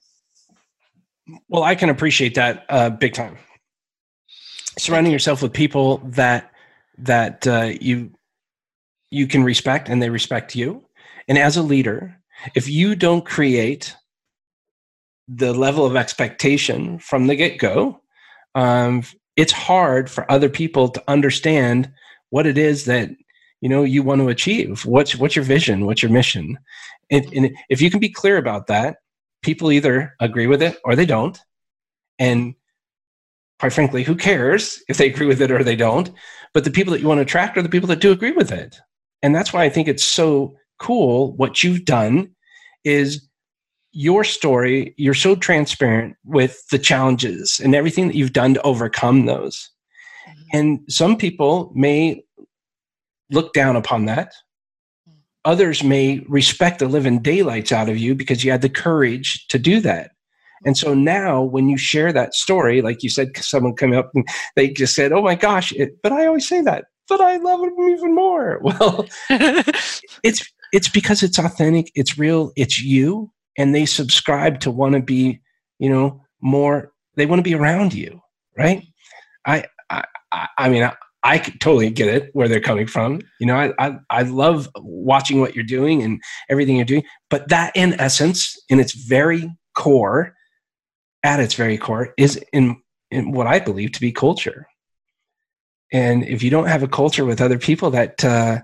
Well, 1.49 1.65
I 1.65 1.75
can 1.75 1.89
appreciate 1.89 2.35
that 2.37 2.65
uh, 2.69 2.91
big 2.91 3.15
time. 3.15 3.37
Surrounding 4.79 5.13
yourself 5.13 5.43
with 5.43 5.53
people 5.53 5.99
that 6.05 6.53
that 6.99 7.47
uh, 7.47 7.73
you 7.81 8.13
you 9.11 9.27
can 9.27 9.43
respect 9.43 9.89
and 9.89 10.03
they 10.03 10.11
respect 10.11 10.55
you, 10.55 10.85
and 11.29 11.39
as 11.39 11.57
a 11.57 11.63
leader, 11.63 12.17
if 12.55 12.69
you 12.69 12.95
don't 12.95 13.25
create 13.25 13.97
the 15.29 15.53
level 15.53 15.85
of 15.85 15.97
expectation 15.97 16.99
from 16.99 17.27
the 17.27 17.35
get 17.35 17.59
go, 17.59 18.01
um, 18.55 19.03
it's 19.37 19.53
hard 19.53 20.11
for 20.11 20.31
other 20.31 20.49
people 20.49 20.89
to 20.89 21.03
understand 21.09 21.91
what 22.31 22.47
it 22.47 22.59
is 22.59 22.87
that 22.87 23.11
you 23.61 23.69
know 23.69 23.85
you 23.85 24.03
want 24.03 24.21
to 24.21 24.29
achieve. 24.29 24.85
What's 24.85 25.17
what's 25.17 25.37
your 25.37 25.45
vision? 25.45 25.87
What's 25.87 26.03
your 26.03 26.13
mission? 26.13 26.59
And, 27.11 27.33
and 27.33 27.57
if 27.69 27.81
you 27.81 27.91
can 27.91 28.01
be 28.01 28.09
clear 28.09 28.37
about 28.37 28.67
that, 28.67 28.97
people 29.43 29.71
either 29.71 30.15
agree 30.21 30.47
with 30.47 30.63
it 30.63 30.79
or 30.85 30.97
they 30.97 31.07
don't. 31.07 31.39
And 32.19 32.55
quite 33.59 33.73
frankly, 33.73 34.03
who 34.03 34.17
cares 34.17 34.83
if 34.89 34.97
they 34.97 35.07
agree 35.07 35.27
with 35.27 35.41
it 35.41 35.51
or 35.51 35.63
they 35.63 35.77
don't? 35.77 36.11
But 36.53 36.65
the 36.65 36.71
people 36.71 36.93
that 36.93 37.01
you 37.01 37.09
want 37.09 37.19
to 37.19 37.23
attract 37.23 37.57
are 37.57 37.63
the 37.63 37.69
people 37.69 37.89
that 37.89 38.01
do 38.01 38.13
agree 38.13 38.33
with 38.33 38.51
it. 38.51 38.77
And 39.23 39.35
that's 39.35 39.53
why 39.53 39.65
I 39.65 39.69
think 39.69 39.89
it's 39.89 40.05
so 40.05 40.57
cool 40.79 41.33
what 41.37 41.63
you've 41.63 41.85
done 41.85 42.31
is 42.85 43.27
your 43.97 44.25
story, 44.25 44.95
you're 44.99 45.15
so 45.15 45.35
transparent 45.35 46.17
with 46.27 46.69
the 46.71 46.79
challenges 46.79 47.59
and 47.65 47.75
everything 47.75 48.09
that 48.09 48.15
you've 48.15 48.35
done 48.35 48.53
to 48.53 48.61
overcome 48.61 49.25
those. 49.25 49.71
Mm-hmm. 50.29 50.59
And 50.59 50.81
some 50.91 51.17
people 51.17 51.73
may 51.75 52.23
look 53.31 53.55
down 53.55 53.75
upon 53.75 54.05
that. 54.05 54.35
Mm-hmm. 55.09 55.19
Others 55.47 55.83
may 55.83 56.19
respect 56.29 56.79
the 56.79 56.89
living 56.89 57.23
daylights 57.23 57.73
out 57.73 57.89
of 57.89 57.97
you 57.97 58.15
because 58.15 58.45
you 58.45 58.51
had 58.51 58.61
the 58.61 58.69
courage 58.69 59.47
to 59.49 59.59
do 59.59 59.81
that. 59.81 60.11
And 60.67 60.77
so 60.77 60.89
mm-hmm. 60.89 61.05
now, 61.05 61.43
when 61.43 61.71
you 61.71 61.79
share 61.79 62.13
that 62.13 62.35
story, 62.35 62.83
like 62.83 63.03
you 63.03 63.09
said, 63.09 63.35
someone 63.39 63.77
come 63.77 63.95
up 63.95 64.11
and 64.15 64.29
they 64.57 64.69
just 64.69 64.95
said, 64.95 65.13
"Oh 65.13 65.23
my 65.23 65.35
gosh!" 65.35 65.73
It, 65.73 66.03
but 66.03 66.13
I 66.13 66.27
always 66.27 66.49
say 66.49 66.61
that. 66.63 66.87
But 67.09 67.21
I 67.21 67.37
love 67.37 67.61
him 67.61 67.79
even 67.89 68.15
more. 68.15 68.61
Well, 68.63 69.07
it's 70.23 70.53
it's 70.73 70.89
because 70.89 71.23
it's 71.23 71.39
authentic, 71.39 71.93
it's 71.95 72.19
real, 72.19 72.53
it's 72.57 72.81
you, 72.81 73.31
and 73.59 73.75
they 73.75 73.87
subscribe 73.87 74.61
to 74.61 74.71
want 74.71 74.95
to 74.95 75.01
be, 75.01 75.41
you 75.79 75.89
know, 75.89 76.23
more. 76.41 76.93
They 77.15 77.27
want 77.27 77.39
to 77.39 77.51
be 77.51 77.55
around 77.55 77.95
you, 77.95 78.21
right? 78.57 78.85
I 79.45 79.65
I 79.91 80.05
I, 80.59 80.69
mean. 80.69 80.83
I, 80.83 80.95
I 81.25 81.39
totally 81.39 81.91
get 81.91 82.07
it 82.07 82.31
where 82.35 82.47
they're 82.47 82.61
coming 82.61 82.87
from. 82.87 83.21
You 83.41 83.49
know, 83.49 83.57
I, 83.57 83.73
I 83.85 83.99
I 84.11 84.23
love 84.23 84.69
watching 84.77 85.41
what 85.41 85.57
you're 85.57 85.65
doing 85.65 86.01
and 86.01 86.23
everything 86.49 86.77
you're 86.77 86.85
doing. 86.85 87.03
But 87.31 87.49
that, 87.49 87.73
in 87.75 87.95
essence, 88.01 88.57
in 88.69 88.79
its 88.79 88.93
very 88.93 89.51
core, 89.75 90.35
at 91.25 91.41
its 91.41 91.55
very 91.55 91.79
core, 91.79 92.15
is 92.17 92.41
in 92.53 92.77
in 93.11 93.33
what 93.33 93.49
I 93.49 93.59
believe 93.59 93.91
to 93.93 94.01
be 94.01 94.13
culture. 94.13 94.69
And 95.93 96.25
if 96.25 96.45
you 96.45 96.51
don't 96.51 96.69
have 96.69 96.85
a 96.85 96.89
culture 96.89 97.25
with 97.25 97.41
other 97.41 97.59
people 97.59 97.91
that 97.91 98.25
uh, 98.25 98.61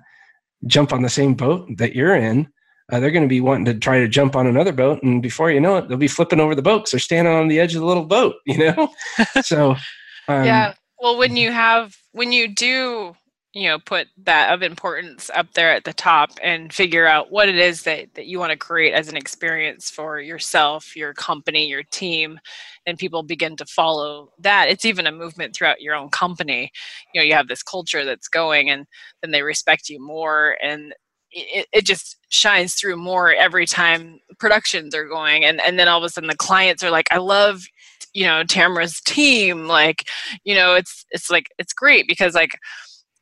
jump 0.66 0.92
on 0.92 1.02
the 1.02 1.08
same 1.08 1.34
boat 1.34 1.68
that 1.78 1.96
you're 1.96 2.14
in, 2.14 2.48
uh, 2.92 3.00
they're 3.00 3.10
going 3.10 3.24
to 3.24 3.28
be 3.28 3.40
wanting 3.40 3.64
to 3.64 3.74
try 3.74 3.98
to 3.98 4.06
jump 4.06 4.36
on 4.36 4.46
another 4.46 4.72
boat, 4.72 5.02
and 5.02 5.22
before 5.22 5.50
you 5.50 5.60
know 5.60 5.78
it, 5.78 5.88
they'll 5.88 5.96
be 5.96 6.06
flipping 6.06 6.40
over 6.40 6.54
the 6.54 6.62
boat 6.62 6.80
because 6.80 6.90
they're 6.92 7.00
standing 7.00 7.32
on 7.32 7.48
the 7.48 7.58
edge 7.58 7.74
of 7.74 7.80
the 7.80 7.86
little 7.86 8.04
boat. 8.04 8.34
You 8.46 8.58
know, 8.58 8.92
so 9.42 9.70
um, 10.28 10.44
yeah. 10.44 10.74
Well 11.00 11.16
when 11.16 11.36
you 11.36 11.50
have 11.50 11.96
when 12.12 12.32
you 12.32 12.46
do 12.46 13.16
you 13.54 13.68
know 13.68 13.78
put 13.78 14.08
that 14.24 14.52
of 14.52 14.62
importance 14.62 15.30
up 15.34 15.52
there 15.54 15.72
at 15.72 15.84
the 15.84 15.92
top 15.92 16.30
and 16.42 16.72
figure 16.72 17.06
out 17.06 17.30
what 17.30 17.48
it 17.48 17.56
is 17.56 17.82
that, 17.82 18.14
that 18.14 18.26
you 18.26 18.38
want 18.38 18.50
to 18.50 18.56
create 18.56 18.94
as 18.94 19.08
an 19.08 19.16
experience 19.16 19.90
for 19.90 20.20
yourself 20.20 20.96
your 20.96 21.12
company 21.12 21.66
your 21.66 21.82
team 21.82 22.38
and 22.86 22.98
people 22.98 23.22
begin 23.22 23.54
to 23.56 23.66
follow 23.66 24.30
that 24.38 24.68
it's 24.68 24.84
even 24.84 25.06
a 25.06 25.12
movement 25.12 25.54
throughout 25.54 25.80
your 25.80 25.94
own 25.94 26.08
company. 26.08 26.70
You 27.12 27.20
know 27.20 27.24
you 27.24 27.34
have 27.34 27.48
this 27.48 27.62
culture 27.62 28.04
that's 28.04 28.28
going 28.28 28.70
and 28.70 28.86
then 29.22 29.30
they 29.32 29.42
respect 29.42 29.88
you 29.88 30.00
more 30.00 30.56
and 30.62 30.94
it, 31.32 31.66
it 31.72 31.86
just 31.86 32.16
shines 32.28 32.74
through 32.74 32.96
more 32.96 33.32
every 33.34 33.66
time 33.66 34.18
productions 34.38 34.94
are 34.94 35.06
going. 35.06 35.44
And 35.44 35.60
and 35.60 35.78
then 35.78 35.88
all 35.88 35.98
of 35.98 36.04
a 36.04 36.08
sudden 36.08 36.28
the 36.28 36.36
clients 36.36 36.82
are 36.82 36.90
like 36.90 37.08
i 37.10 37.18
love 37.18 37.62
you 38.14 38.24
know 38.24 38.44
tamara's 38.44 39.00
team. 39.00 39.66
Like 39.66 40.08
you 40.44 40.54
know 40.54 40.74
it's 40.74 41.04
it's 41.10 41.30
like 41.30 41.48
it's 41.58 41.72
great 41.72 42.06
because 42.06 42.34
like 42.34 42.58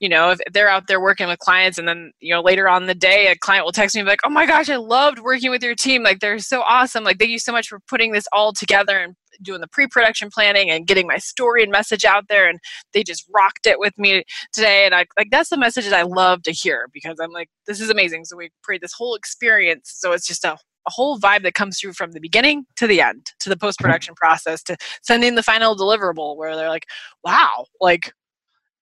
you 0.01 0.09
know 0.09 0.31
if 0.31 0.41
they're 0.53 0.69
out 0.69 0.87
there 0.89 1.01
working 1.01 1.29
with 1.29 1.39
clients 1.39 1.79
and 1.79 1.87
then 1.87 2.13
you 2.21 2.35
know 2.35 2.41
later 2.41 2.69
on 2.69 2.87
the 2.87 2.95
day 2.95 3.29
a 3.29 3.37
client 3.37 3.65
will 3.65 3.73
text 3.73 3.95
me 3.95 4.03
like 4.03 4.21
oh 4.25 4.31
my 4.31 4.47
gosh 4.47 4.71
i 4.71 4.77
loved 4.77 5.19
working 5.21 5.51
with 5.51 5.63
your 5.63 5.75
team. 5.75 6.03
Like 6.03 6.21
they're 6.21 6.39
so 6.39 6.63
awesome. 6.63 7.05
Like 7.05 7.19
thank 7.19 7.31
you 7.31 7.39
so 7.39 7.53
much 7.53 7.69
for 7.69 7.81
putting 7.81 8.13
this 8.13 8.27
all 8.33 8.53
together 8.53 8.99
and 8.99 9.15
doing 9.43 9.61
the 9.61 9.69
pre-production 9.69 10.31
planning 10.33 10.71
and 10.71 10.87
getting 10.87 11.07
my 11.07 11.19
story 11.19 11.63
and 11.63 11.73
message 11.73 12.05
out 12.05 12.29
there 12.29 12.49
and 12.49 12.59
they 12.93 13.03
just 13.03 13.25
rocked 13.35 13.67
it 13.67 13.79
with 13.79 13.97
me 13.99 14.25
today. 14.53 14.85
And 14.85 14.95
i 14.95 15.07
like 15.17 15.29
that's 15.31 15.51
the 15.51 15.57
message 15.57 15.85
that 15.85 15.95
i 15.95 16.03
love 16.03 16.43
to 16.43 16.53
hear 16.53 16.89
because 16.93 17.19
i'm 17.21 17.33
like 17.33 17.49
this 17.67 17.81
is 17.81 17.91
amazing. 17.91 18.25
So 18.25 18.37
we 18.37 18.51
create 18.63 18.83
this 18.83 18.93
whole 18.93 19.15
experience. 19.15 19.93
So 19.95 20.13
it's 20.13 20.27
just 20.27 20.45
a 20.45 20.57
a 20.87 20.91
whole 20.91 21.19
vibe 21.19 21.43
that 21.43 21.55
comes 21.55 21.79
through 21.79 21.93
from 21.93 22.13
the 22.13 22.21
beginning 22.21 22.65
to 22.77 22.87
the 22.87 23.01
end 23.01 23.27
to 23.41 23.49
the 23.49 23.57
post 23.57 23.79
production 23.79 24.15
process 24.15 24.63
to 24.63 24.77
sending 25.03 25.35
the 25.35 25.43
final 25.43 25.77
deliverable 25.77 26.37
where 26.37 26.57
they're 26.57 26.69
like 26.69 26.87
wow. 27.25 27.67
Like 27.81 28.13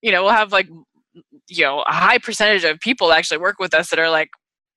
you 0.02 0.12
know 0.12 0.24
we'll 0.24 0.32
have 0.32 0.52
like 0.52 0.68
you 1.48 1.64
know 1.64 1.82
a 1.82 1.92
high 1.92 2.18
percentage 2.18 2.64
of 2.64 2.78
people 2.80 3.12
actually 3.12 3.38
work 3.38 3.58
with 3.58 3.74
us 3.74 3.90
that 3.90 3.98
are 3.98 4.10
like 4.10 4.30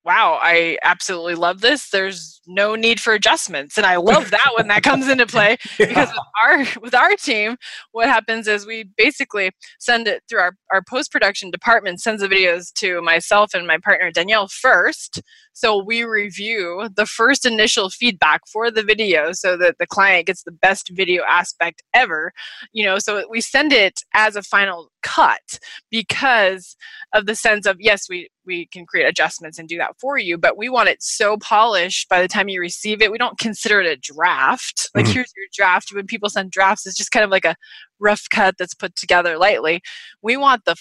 wow 0.03 0.39
i 0.41 0.77
absolutely 0.83 1.35
love 1.35 1.61
this. 1.61 1.89
There's 1.89 2.40
no 2.47 2.75
need 2.75 2.99
for 2.99 3.13
adjustments 3.13 3.77
and 3.77 3.85
i 3.85 3.95
love 3.95 4.31
that 4.31 4.51
when 4.57 4.67
that 4.67 4.83
comes 4.83 5.07
into 5.07 5.25
play 5.27 5.57
because 5.77 6.09
with 6.09 6.17
our 6.43 6.81
with 6.81 6.95
our 6.95 7.15
team 7.15 7.55
what 7.91 8.07
happens 8.07 8.47
is 8.47 8.65
we 8.65 8.85
basically 8.97 9.51
send 9.79 10.07
it 10.07 10.23
through 10.29 10.39
our, 10.39 10.53
our 10.71 10.81
post-production 10.89 11.51
department 11.51 12.01
sends 12.01 12.21
the 12.21 12.27
videos 12.27 12.71
to 12.73 13.01
myself 13.01 13.53
and 13.53 13.67
my 13.67 13.77
partner 13.77 14.11
danielle 14.11 14.47
first 14.47 15.21
So 15.53 15.83
we 15.83 16.03
review 16.03 16.89
the 16.95 17.05
first 17.05 17.45
initial 17.45 17.89
feedback 17.89 18.41
for 18.51 18.71
the 18.71 18.83
video 18.83 19.33
so 19.33 19.57
that 19.57 19.77
the 19.79 19.87
client 19.87 20.27
gets 20.27 20.43
the 20.43 20.51
best 20.51 20.89
video 20.93 21.23
aspect 21.29 21.83
ever. 21.93 22.31
You 22.73 22.85
know, 22.85 22.99
so 22.99 23.23
we 23.29 23.41
send 23.41 23.73
it 23.73 24.01
as 24.13 24.35
a 24.35 24.43
final 24.43 24.89
cut 25.03 25.59
because 25.89 26.75
of 27.13 27.25
the 27.25 27.35
sense 27.35 27.65
of 27.65 27.77
yes, 27.79 28.07
we 28.09 28.29
we 28.45 28.65
can 28.67 28.85
create 28.85 29.07
adjustments 29.07 29.59
and 29.59 29.69
do 29.69 29.77
that 29.77 29.95
for 29.99 30.17
you, 30.17 30.37
but 30.37 30.57
we 30.57 30.67
want 30.67 30.89
it 30.89 31.03
so 31.03 31.37
polished 31.37 32.09
by 32.09 32.21
the 32.21 32.27
time 32.27 32.40
you 32.49 32.59
receive 32.59 33.01
it. 33.01 33.11
We 33.11 33.17
don't 33.17 33.37
consider 33.39 33.81
it 33.81 33.87
a 33.87 33.97
draft. 33.97 34.89
Like 34.95 35.05
Mhm. 35.05 35.13
here's 35.13 35.33
your 35.35 35.47
draft. 35.53 35.93
When 35.93 36.07
people 36.07 36.29
send 36.29 36.51
drafts, 36.51 36.85
it's 36.85 36.97
just 36.97 37.11
kind 37.11 37.23
of 37.23 37.29
like 37.31 37.45
a 37.45 37.55
rough 37.99 38.27
cut 38.29 38.55
that's 38.57 38.73
put 38.73 38.95
together 38.95 39.37
lightly. 39.37 39.81
We 40.21 40.37
want 40.37 40.65
the 40.65 40.75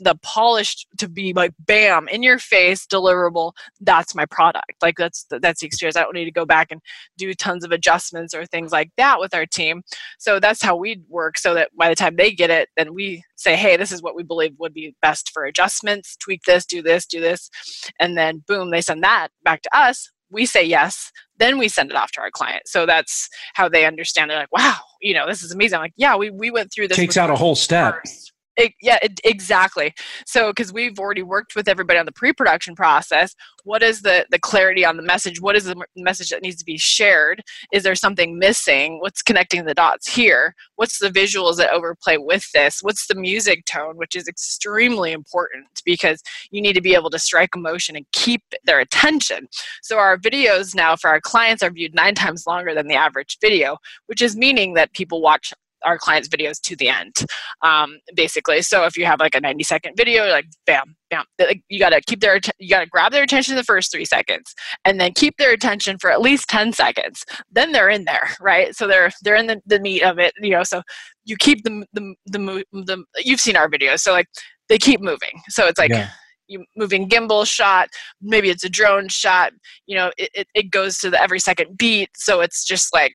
the 0.00 0.14
polished 0.22 0.86
to 0.98 1.08
be 1.08 1.32
like 1.32 1.52
bam 1.58 2.08
in 2.08 2.22
your 2.22 2.38
face 2.38 2.86
deliverable 2.86 3.52
that's 3.80 4.14
my 4.14 4.24
product 4.26 4.72
like 4.82 4.96
that's 4.96 5.24
the, 5.30 5.38
that's 5.38 5.60
the 5.60 5.66
experience 5.66 5.96
i 5.96 6.00
don't 6.00 6.14
need 6.14 6.24
to 6.24 6.30
go 6.30 6.46
back 6.46 6.68
and 6.70 6.80
do 7.18 7.34
tons 7.34 7.64
of 7.64 7.70
adjustments 7.72 8.32
or 8.34 8.46
things 8.46 8.72
like 8.72 8.90
that 8.96 9.18
with 9.20 9.34
our 9.34 9.44
team 9.46 9.82
so 10.18 10.40
that's 10.40 10.62
how 10.62 10.74
we 10.76 11.02
work 11.08 11.36
so 11.36 11.54
that 11.54 11.70
by 11.76 11.88
the 11.88 11.94
time 11.94 12.16
they 12.16 12.30
get 12.32 12.50
it 12.50 12.68
then 12.76 12.94
we 12.94 13.22
say 13.36 13.56
hey 13.56 13.76
this 13.76 13.92
is 13.92 14.02
what 14.02 14.16
we 14.16 14.22
believe 14.22 14.54
would 14.58 14.72
be 14.74 14.94
best 15.02 15.30
for 15.32 15.44
adjustments 15.44 16.16
tweak 16.16 16.40
this 16.46 16.64
do 16.64 16.80
this 16.82 17.04
do 17.04 17.20
this 17.20 17.50
and 17.98 18.16
then 18.16 18.42
boom 18.46 18.70
they 18.70 18.80
send 18.80 19.02
that 19.02 19.28
back 19.44 19.60
to 19.60 19.76
us 19.76 20.10
we 20.30 20.46
say 20.46 20.64
yes 20.64 21.10
then 21.38 21.58
we 21.58 21.68
send 21.68 21.90
it 21.90 21.96
off 21.96 22.10
to 22.12 22.20
our 22.20 22.30
client 22.30 22.62
so 22.66 22.86
that's 22.86 23.28
how 23.54 23.68
they 23.68 23.84
understand 23.84 24.30
They're 24.30 24.38
like 24.38 24.52
wow 24.52 24.76
you 25.00 25.14
know 25.14 25.26
this 25.26 25.42
is 25.42 25.52
amazing 25.52 25.76
I'm 25.76 25.82
like 25.82 25.94
yeah 25.96 26.16
we, 26.16 26.30
we 26.30 26.50
went 26.50 26.72
through 26.72 26.88
this 26.88 26.96
Takes 26.96 27.16
out 27.16 27.30
a 27.30 27.36
whole 27.36 27.54
step. 27.56 27.96
first. 28.04 28.29
It, 28.60 28.74
yeah, 28.82 28.98
it, 29.00 29.20
exactly. 29.24 29.94
So, 30.26 30.50
because 30.50 30.70
we've 30.70 30.98
already 30.98 31.22
worked 31.22 31.56
with 31.56 31.66
everybody 31.66 31.98
on 31.98 32.04
the 32.04 32.12
pre-production 32.12 32.74
process, 32.74 33.34
what 33.64 33.82
is 33.82 34.02
the 34.02 34.26
the 34.30 34.38
clarity 34.38 34.84
on 34.84 34.98
the 34.98 35.02
message? 35.02 35.40
What 35.40 35.56
is 35.56 35.64
the 35.64 35.82
message 35.96 36.28
that 36.28 36.42
needs 36.42 36.56
to 36.56 36.64
be 36.64 36.76
shared? 36.76 37.42
Is 37.72 37.84
there 37.84 37.94
something 37.94 38.38
missing? 38.38 39.00
What's 39.00 39.22
connecting 39.22 39.64
the 39.64 39.72
dots 39.72 40.12
here? 40.12 40.54
What's 40.76 40.98
the 40.98 41.08
visuals 41.08 41.56
that 41.56 41.72
overplay 41.72 42.18
with 42.18 42.44
this? 42.52 42.80
What's 42.82 43.06
the 43.06 43.14
music 43.14 43.64
tone, 43.64 43.96
which 43.96 44.14
is 44.14 44.28
extremely 44.28 45.12
important 45.12 45.66
because 45.84 46.22
you 46.50 46.60
need 46.60 46.74
to 46.74 46.82
be 46.82 46.94
able 46.94 47.10
to 47.10 47.18
strike 47.18 47.56
emotion 47.56 47.96
and 47.96 48.04
keep 48.12 48.42
their 48.64 48.80
attention. 48.80 49.48
So, 49.82 49.98
our 49.98 50.18
videos 50.18 50.74
now 50.74 50.96
for 50.96 51.08
our 51.08 51.20
clients 51.20 51.62
are 51.62 51.70
viewed 51.70 51.94
nine 51.94 52.14
times 52.14 52.46
longer 52.46 52.74
than 52.74 52.88
the 52.88 52.94
average 52.94 53.38
video, 53.40 53.78
which 54.06 54.20
is 54.20 54.36
meaning 54.36 54.74
that 54.74 54.92
people 54.92 55.22
watch 55.22 55.54
our 55.84 55.98
clients' 55.98 56.28
videos 56.28 56.60
to 56.62 56.76
the 56.76 56.88
end 56.88 57.14
um, 57.62 57.98
basically. 58.14 58.62
So 58.62 58.84
if 58.84 58.96
you 58.96 59.04
have 59.04 59.20
like 59.20 59.34
a 59.34 59.40
90 59.40 59.62
second 59.64 59.94
video, 59.96 60.26
like 60.28 60.46
bam, 60.66 60.96
bam, 61.10 61.24
like, 61.38 61.62
you 61.68 61.78
gotta 61.78 62.00
keep 62.06 62.20
their 62.20 62.40
you 62.58 62.68
gotta 62.68 62.86
grab 62.86 63.12
their 63.12 63.22
attention 63.22 63.52
in 63.52 63.56
the 63.56 63.64
first 63.64 63.92
three 63.92 64.04
seconds, 64.04 64.54
and 64.84 65.00
then 65.00 65.12
keep 65.14 65.36
their 65.36 65.52
attention 65.52 65.98
for 65.98 66.10
at 66.10 66.20
least 66.20 66.48
10 66.48 66.72
seconds. 66.72 67.24
Then 67.50 67.72
they're 67.72 67.88
in 67.90 68.04
there, 68.04 68.30
right? 68.40 68.74
So 68.74 68.86
they're 68.86 69.10
they're 69.22 69.36
in 69.36 69.46
the, 69.46 69.60
the 69.66 69.80
meat 69.80 70.02
of 70.02 70.18
it, 70.18 70.32
you 70.40 70.50
know. 70.50 70.62
So 70.62 70.82
you 71.24 71.36
keep 71.36 71.64
the 71.64 71.84
the 71.92 72.14
the, 72.26 72.64
the 72.72 73.04
you've 73.18 73.40
seen 73.40 73.56
our 73.56 73.68
videos, 73.68 74.00
so 74.00 74.12
like 74.12 74.28
they 74.68 74.78
keep 74.78 75.00
moving. 75.00 75.40
So 75.48 75.66
it's 75.66 75.78
like. 75.78 75.90
Yeah. 75.90 76.10
You 76.52 76.64
moving 76.76 77.08
gimbal 77.08 77.46
shot, 77.46 77.90
maybe 78.20 78.50
it's 78.50 78.64
a 78.64 78.68
drone 78.68 79.06
shot. 79.06 79.52
You 79.86 79.94
know, 79.94 80.10
it, 80.18 80.30
it, 80.34 80.48
it 80.52 80.70
goes 80.72 80.98
to 80.98 81.08
the 81.08 81.22
every 81.22 81.38
second 81.38 81.78
beat, 81.78 82.10
so 82.16 82.40
it's 82.40 82.64
just 82.64 82.92
like 82.92 83.12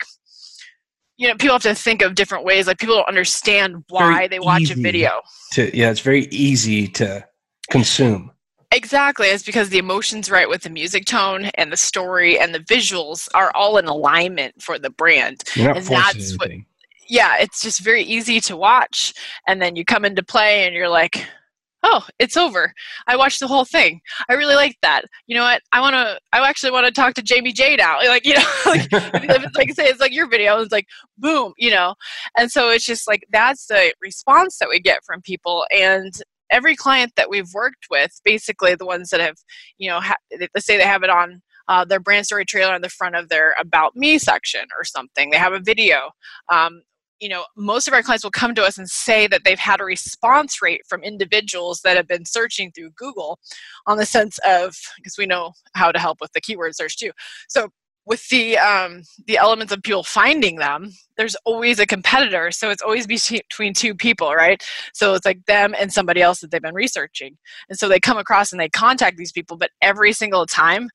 you 1.18 1.28
know 1.28 1.36
people 1.36 1.54
have 1.56 1.64
to 1.64 1.76
think 1.76 2.02
of 2.02 2.16
different 2.16 2.44
ways. 2.46 2.68
Like 2.68 2.78
people 2.80 2.96
don't 2.96 3.08
understand 3.08 3.84
why 3.90 4.14
Very 4.14 4.28
they 4.28 4.40
watch 4.40 4.70
a 4.72 4.76
video. 4.76 5.22
To 5.54 5.76
yeah, 5.78 5.90
it's 5.92 6.00
very 6.02 6.28
easy 6.32 6.88
to 6.90 7.26
consume. 7.70 8.32
exactly. 8.72 9.28
It's 9.28 9.44
because 9.44 9.70
the 9.70 9.78
emotions 9.78 10.30
right 10.30 10.50
with 10.50 10.64
the 10.64 10.70
music 10.70 11.06
tone 11.06 11.46
and 11.56 11.72
the 11.72 11.78
story 11.78 12.38
and 12.40 12.54
the 12.54 12.60
visuals 12.60 13.30
are 13.34 13.52
all 13.56 13.78
in 13.78 13.86
alignment 13.86 14.62
for 14.62 14.78
the 14.78 14.90
brand. 14.90 15.44
And 15.56 15.84
that's 15.86 16.38
what- 16.38 16.52
yeah 17.08 17.36
it's 17.40 17.62
just 17.62 17.82
very 17.82 18.02
easy 18.02 18.42
to 18.42 18.58
watch 18.58 19.14
and 19.48 19.62
then 19.62 19.76
you 19.76 19.86
come 19.86 20.06
into 20.06 20.24
play 20.24 20.66
and 20.66 20.74
you're 20.74 20.90
like 20.90 21.24
oh 21.86 22.06
it's 22.20 22.36
over. 22.36 22.74
I 23.08 23.16
watched 23.16 23.40
the 23.40 23.48
whole 23.48 23.66
thing. 23.66 24.02
I 24.28 24.34
really 24.34 24.56
like 24.56 24.76
that. 24.82 25.06
You 25.28 25.36
know 25.36 25.44
what? 25.44 25.62
I 25.72 25.80
want 25.80 25.94
to 25.94 26.20
i 26.34 26.48
actually 26.48 26.72
want 26.72 26.86
to 26.88 26.92
talk 26.92 27.14
to 27.16 27.22
jamie 27.22 27.54
j 27.54 27.76
now. 27.76 28.00
Like 28.06 28.26
you 28.26 28.34
know 28.34 28.50
like 28.66 28.88
it's 28.92 29.56
like 29.56 29.74
say 29.74 29.86
it's 29.86 30.00
like 30.00 30.14
your 30.14 30.28
video 30.28 30.60
it's 30.62 30.72
like 30.72 30.88
boom 31.18 31.54
you 31.58 31.72
know? 31.72 31.96
And 32.38 32.52
so 32.52 32.70
it's 32.70 32.86
just 32.86 33.08
like 33.08 33.26
that's 33.32 33.68
the 33.68 33.94
response 34.02 34.58
that 34.60 34.70
we 34.70 34.80
get 34.80 35.00
from 35.06 35.22
people. 35.22 35.66
And 35.76 36.14
every 36.52 36.76
client 36.76 37.14
that 37.16 37.30
we've 37.30 37.54
worked 37.54 37.88
with 37.90 38.20
basically 38.24 38.76
the 38.76 38.86
ones 38.86 39.10
that 39.10 39.20
have 39.20 39.36
you 39.78 39.90
know 39.90 40.00
ha- 40.00 40.18
let's 40.54 40.66
say 40.66 40.78
they 40.78 40.84
have 40.84 41.04
it 41.04 41.10
on 41.10 41.42
uh, 41.68 41.84
their 41.84 42.00
brand 42.00 42.26
story 42.26 42.46
trailer 42.46 42.74
on 42.74 42.82
the 42.82 42.90
front 42.90 43.16
of 43.16 43.30
their 43.30 43.56
about 43.60 43.96
me 43.96 44.20
section 44.20 44.66
or 44.78 44.84
something. 44.84 45.30
They 45.32 45.38
have 45.38 45.54
a 45.54 45.60
video. 45.60 46.12
Um, 46.50 46.82
you 47.20 47.30
know 47.30 47.46
most 47.56 47.88
of 47.88 47.94
our 47.94 48.02
clients 48.02 48.24
will 48.24 48.32
come 48.32 48.54
to 48.56 48.64
us 48.64 48.78
and 48.78 48.90
say 48.90 49.28
that 49.28 49.44
they've 49.44 49.60
had 49.60 49.80
a 49.80 49.86
response 49.86 50.62
rate 50.62 50.82
from 50.88 51.04
individuals 51.04 51.82
that 51.82 51.98
have 51.98 52.08
been 52.08 52.26
searching 52.26 52.72
through 52.72 52.92
google 52.92 53.40
on 53.88 53.98
the 53.98 54.06
sense 54.06 54.40
of 54.46 54.76
because 54.98 55.18
we 55.18 55.26
know 55.26 55.52
how 55.76 55.92
to 55.92 56.00
help 56.00 56.20
with 56.22 56.32
the 56.34 56.42
keyword 56.42 56.76
search 56.76 56.98
too. 56.98 57.12
So 57.48 57.70
with 58.06 58.28
the 58.30 58.58
um, 58.58 59.02
the 59.26 59.38
elements 59.38 59.74
of 59.74 59.82
people 59.82 60.04
finding 60.04 60.58
them 60.58 60.92
there's 61.18 61.36
always 61.44 61.80
a 61.80 61.88
competitor 61.88 62.52
so 62.52 62.70
it's 62.70 62.82
always 62.82 63.08
between 63.08 63.74
two 63.74 63.96
people 63.96 64.34
right? 64.34 64.64
So 64.94 65.14
it's 65.14 65.26
like 65.26 65.44
them 65.46 65.76
and 65.80 65.92
somebody 65.92 66.22
else 66.22 66.42
that 66.42 66.52
they've 66.52 66.62
been 66.62 66.76
researching. 66.76 67.38
And 67.70 67.78
so 67.80 67.90
they 67.90 68.00
come 68.00 68.18
across 68.18 68.52
and 68.52 68.60
they 68.60 68.70
contact 68.70 69.18
these 69.18 69.32
people 69.32 69.58
but 69.58 69.72
every 69.82 70.14
single 70.14 70.46
time 70.46 70.90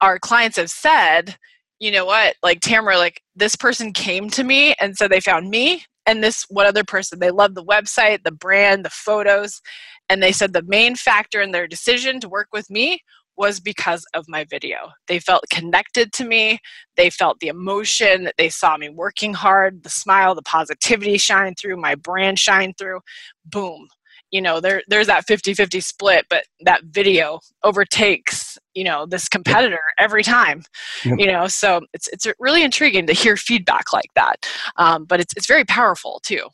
our 0.00 0.18
clients 0.18 0.56
have 0.56 0.70
said 0.70 1.36
you 1.80 1.90
know 1.90 2.04
what 2.04 2.36
like 2.42 2.60
tamara 2.60 2.98
like 2.98 3.22
this 3.34 3.56
person 3.56 3.92
came 3.92 4.30
to 4.30 4.44
me 4.44 4.74
and 4.80 4.96
said 4.96 5.10
they 5.10 5.20
found 5.20 5.50
me 5.50 5.84
and 6.06 6.22
this 6.22 6.44
one 6.48 6.66
other 6.66 6.84
person 6.84 7.18
they 7.18 7.30
loved 7.30 7.54
the 7.54 7.64
website 7.64 8.22
the 8.22 8.30
brand 8.30 8.84
the 8.84 8.90
photos 8.90 9.60
and 10.08 10.22
they 10.22 10.32
said 10.32 10.52
the 10.52 10.62
main 10.66 10.94
factor 10.94 11.40
in 11.40 11.50
their 11.50 11.66
decision 11.66 12.20
to 12.20 12.28
work 12.28 12.48
with 12.52 12.70
me 12.70 13.00
was 13.40 13.58
because 13.58 14.04
of 14.12 14.26
my 14.28 14.44
video. 14.44 14.90
They 15.08 15.18
felt 15.18 15.44
connected 15.50 16.12
to 16.12 16.26
me. 16.26 16.58
They 16.96 17.08
felt 17.08 17.40
the 17.40 17.48
emotion. 17.48 18.28
They 18.36 18.50
saw 18.50 18.76
me 18.76 18.90
working 18.90 19.32
hard, 19.32 19.82
the 19.82 19.88
smile, 19.88 20.34
the 20.34 20.42
positivity 20.42 21.16
shine 21.16 21.54
through, 21.54 21.78
my 21.78 21.94
brand 21.94 22.38
shine 22.38 22.74
through. 22.78 23.00
Boom. 23.46 23.88
You 24.30 24.42
know, 24.42 24.60
there 24.60 24.82
there's 24.88 25.06
that 25.06 25.26
50-50 25.26 25.82
split, 25.82 26.26
but 26.28 26.44
that 26.60 26.82
video 26.84 27.40
overtakes, 27.64 28.49
you 28.80 28.84
know, 28.84 29.04
this 29.04 29.28
competitor 29.28 29.82
every 29.98 30.22
time. 30.22 30.62
Yep. 31.04 31.18
You 31.18 31.26
know, 31.26 31.48
so 31.48 31.82
it's 31.92 32.08
it's 32.08 32.26
really 32.38 32.62
intriguing 32.62 33.06
to 33.08 33.12
hear 33.12 33.36
feedback 33.36 33.92
like 33.92 34.08
that. 34.14 34.36
Um, 34.78 35.04
but 35.04 35.20
it's 35.20 35.34
it's 35.36 35.46
very 35.46 35.66
powerful 35.66 36.18
too. 36.24 36.48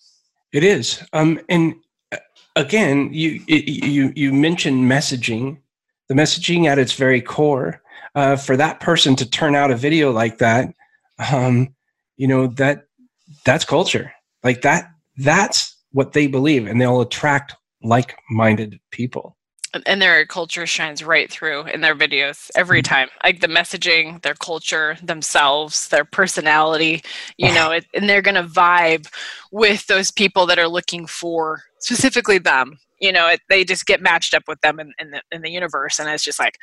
It 0.53 0.65
is. 0.65 1.05
Um, 1.12 1.39
and 1.49 1.77
uh, 2.11 2.17
again, 2.57 3.11
you 3.12 3.41
you 3.47 4.12
you 4.17 4.33
mentioned 4.33 4.91
messaging. 4.91 5.59
The 6.09 6.15
messaging 6.15 6.67
at 6.67 6.81
its 6.81 6.95
very 6.95 7.21
core. 7.21 7.81
Uh, 8.17 8.35
for 8.35 8.57
that 8.57 8.81
person 8.81 9.15
to 9.15 9.31
turn 9.31 9.55
out 9.55 9.71
a 9.71 9.77
video 9.77 10.11
like 10.11 10.39
that, 10.39 10.67
um, 11.33 11.69
you 12.17 12.27
know 12.27 12.49
that 12.49 12.87
that's 13.45 13.65
culture. 13.65 14.12
Like 14.43 14.62
that. 14.62 14.91
That's 15.17 15.77
what 15.93 16.12
they 16.12 16.27
believe, 16.27 16.67
and 16.67 16.81
they'll 16.81 17.01
attract 17.01 17.55
like-minded 17.83 18.81
people. 18.91 19.36
And- 19.87 20.03
their 20.03 20.27
culture 20.27 20.67
shines 20.67 21.03
right 21.03 21.31
through 21.31 21.62
in 21.62 21.81
their 21.81 21.95
videos 21.95 22.51
every 22.55 22.83
time. 22.83 23.09
Like 23.25 23.41
the 23.41 23.49
messaging 23.49 24.23
their 24.23 24.35
culture 24.35 24.97
themselves 25.03 25.89
their 25.89 26.05
personality 26.05 27.03
you 27.39 27.53
know 27.53 27.71
it, 27.71 27.87
and 27.95 28.09
they're 28.09 28.23
going 28.23 28.35
to 28.35 28.43
vibe 28.43 29.09
with 29.53 29.87
those 29.87 30.11
people 30.11 30.47
that 30.47 30.59
are 30.59 30.69
looking 30.69 31.07
for 31.07 31.62
specifically 31.81 32.39
them. 32.39 32.79
You 33.01 33.12
know 33.12 33.29
it, 33.29 33.41
they 33.49 33.65
just 33.65 33.87
get 33.87 34.03
matched 34.03 34.35
up 34.35 34.45
with 34.47 34.61
them 34.61 34.79
in, 34.81 34.93
in, 34.99 35.11
the, 35.11 35.23
in 35.33 35.43
the 35.43 35.51
universe 35.51 35.99
and 35.99 36.09
it's 36.09 36.25
just 36.25 36.39
like 36.39 36.57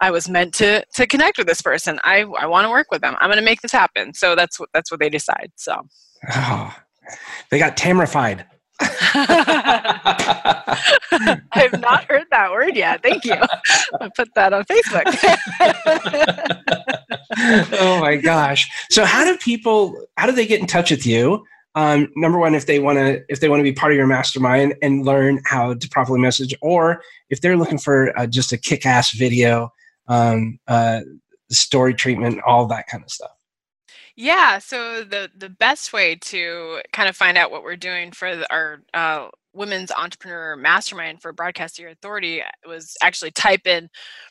i 0.00 0.10
was 0.10 0.28
meant 0.28 0.52
to 0.54 0.84
to 0.94 1.06
connect 1.06 1.38
with 1.38 1.46
this 1.46 1.62
person. 1.62 1.98
I 2.04 2.24
i 2.38 2.46
want 2.46 2.64
to 2.66 2.70
work 2.70 2.88
with 2.90 3.00
them. 3.00 3.16
I'm 3.20 3.28
going 3.28 3.38
to 3.38 3.44
make 3.44 3.60
this 3.62 3.72
happen. 3.72 4.14
So 4.14 4.34
that's 4.34 4.58
what 4.58 4.68
that's 4.74 4.90
what 4.90 5.00
they 5.00 5.08
decide 5.08 5.52
so. 5.56 5.82
Ah, 6.28 6.82
they 7.50 7.58
got 7.58 7.76
tamarified. 7.76 8.44
i've 11.52 11.80
not 11.80 12.04
heard 12.04 12.24
that 12.30 12.50
word 12.50 12.74
yet. 12.74 13.02
Thank 13.02 13.24
you. 13.24 13.36
I 14.00 14.10
put 14.16 14.34
that 14.34 14.52
on 14.52 14.64
facebook. 14.64 15.04
Oh 17.80 18.00
my 18.00 18.16
gosh. 18.16 18.68
So 18.90 19.04
how 19.04 19.24
do 19.24 19.36
people 19.38 19.96
how 20.16 20.26
do 20.26 20.32
they 20.32 20.46
get 20.46 20.60
in 20.60 20.66
touch 20.66 20.90
with 20.90 21.06
you? 21.06 21.44
Um, 21.74 22.08
number 22.16 22.38
one 22.38 22.54
if 22.54 22.66
they 22.66 22.78
want 22.78 22.98
to 22.98 23.22
if 23.28 23.40
they 23.40 23.48
want 23.48 23.60
to 23.60 23.64
be 23.64 23.72
part 23.72 23.92
of 23.92 23.96
your 23.96 24.06
mastermind 24.06 24.74
and 24.82 25.04
learn 25.04 25.40
how 25.44 25.74
to 25.74 25.88
properly 25.88 26.20
message 26.20 26.54
or 26.62 27.02
if 27.30 27.40
they're 27.40 27.56
looking 27.56 27.78
for 27.78 28.16
uh, 28.18 28.26
just 28.26 28.52
a 28.52 28.58
kick-ass 28.58 29.12
video 29.12 29.70
um, 30.06 30.58
uh, 30.68 31.00
story 31.50 31.94
treatment 31.94 32.40
all 32.46 32.66
that 32.66 32.86
kind 32.86 33.02
of 33.02 33.10
stuff 33.10 33.30
Yeah, 34.16 34.58
so 34.58 35.02
the 35.02 35.30
the 35.36 35.48
best 35.50 35.92
way 35.92 36.14
to 36.16 36.80
kind 36.92 37.08
of 37.08 37.16
find 37.16 37.36
out 37.36 37.50
what 37.50 37.64
we're 37.64 37.74
doing 37.76 38.12
for 38.12 38.36
the, 38.36 38.52
our 38.52 38.80
uh, 38.94 39.28
women's 39.52 39.90
entrepreneur 39.90 40.54
mastermind 40.56 41.20
for 41.20 41.32
Broadcast 41.32 41.80
Your 41.80 41.90
Authority 41.90 42.40
was 42.66 42.96
actually 43.02 43.32
type 43.32 43.66
in 43.66 43.88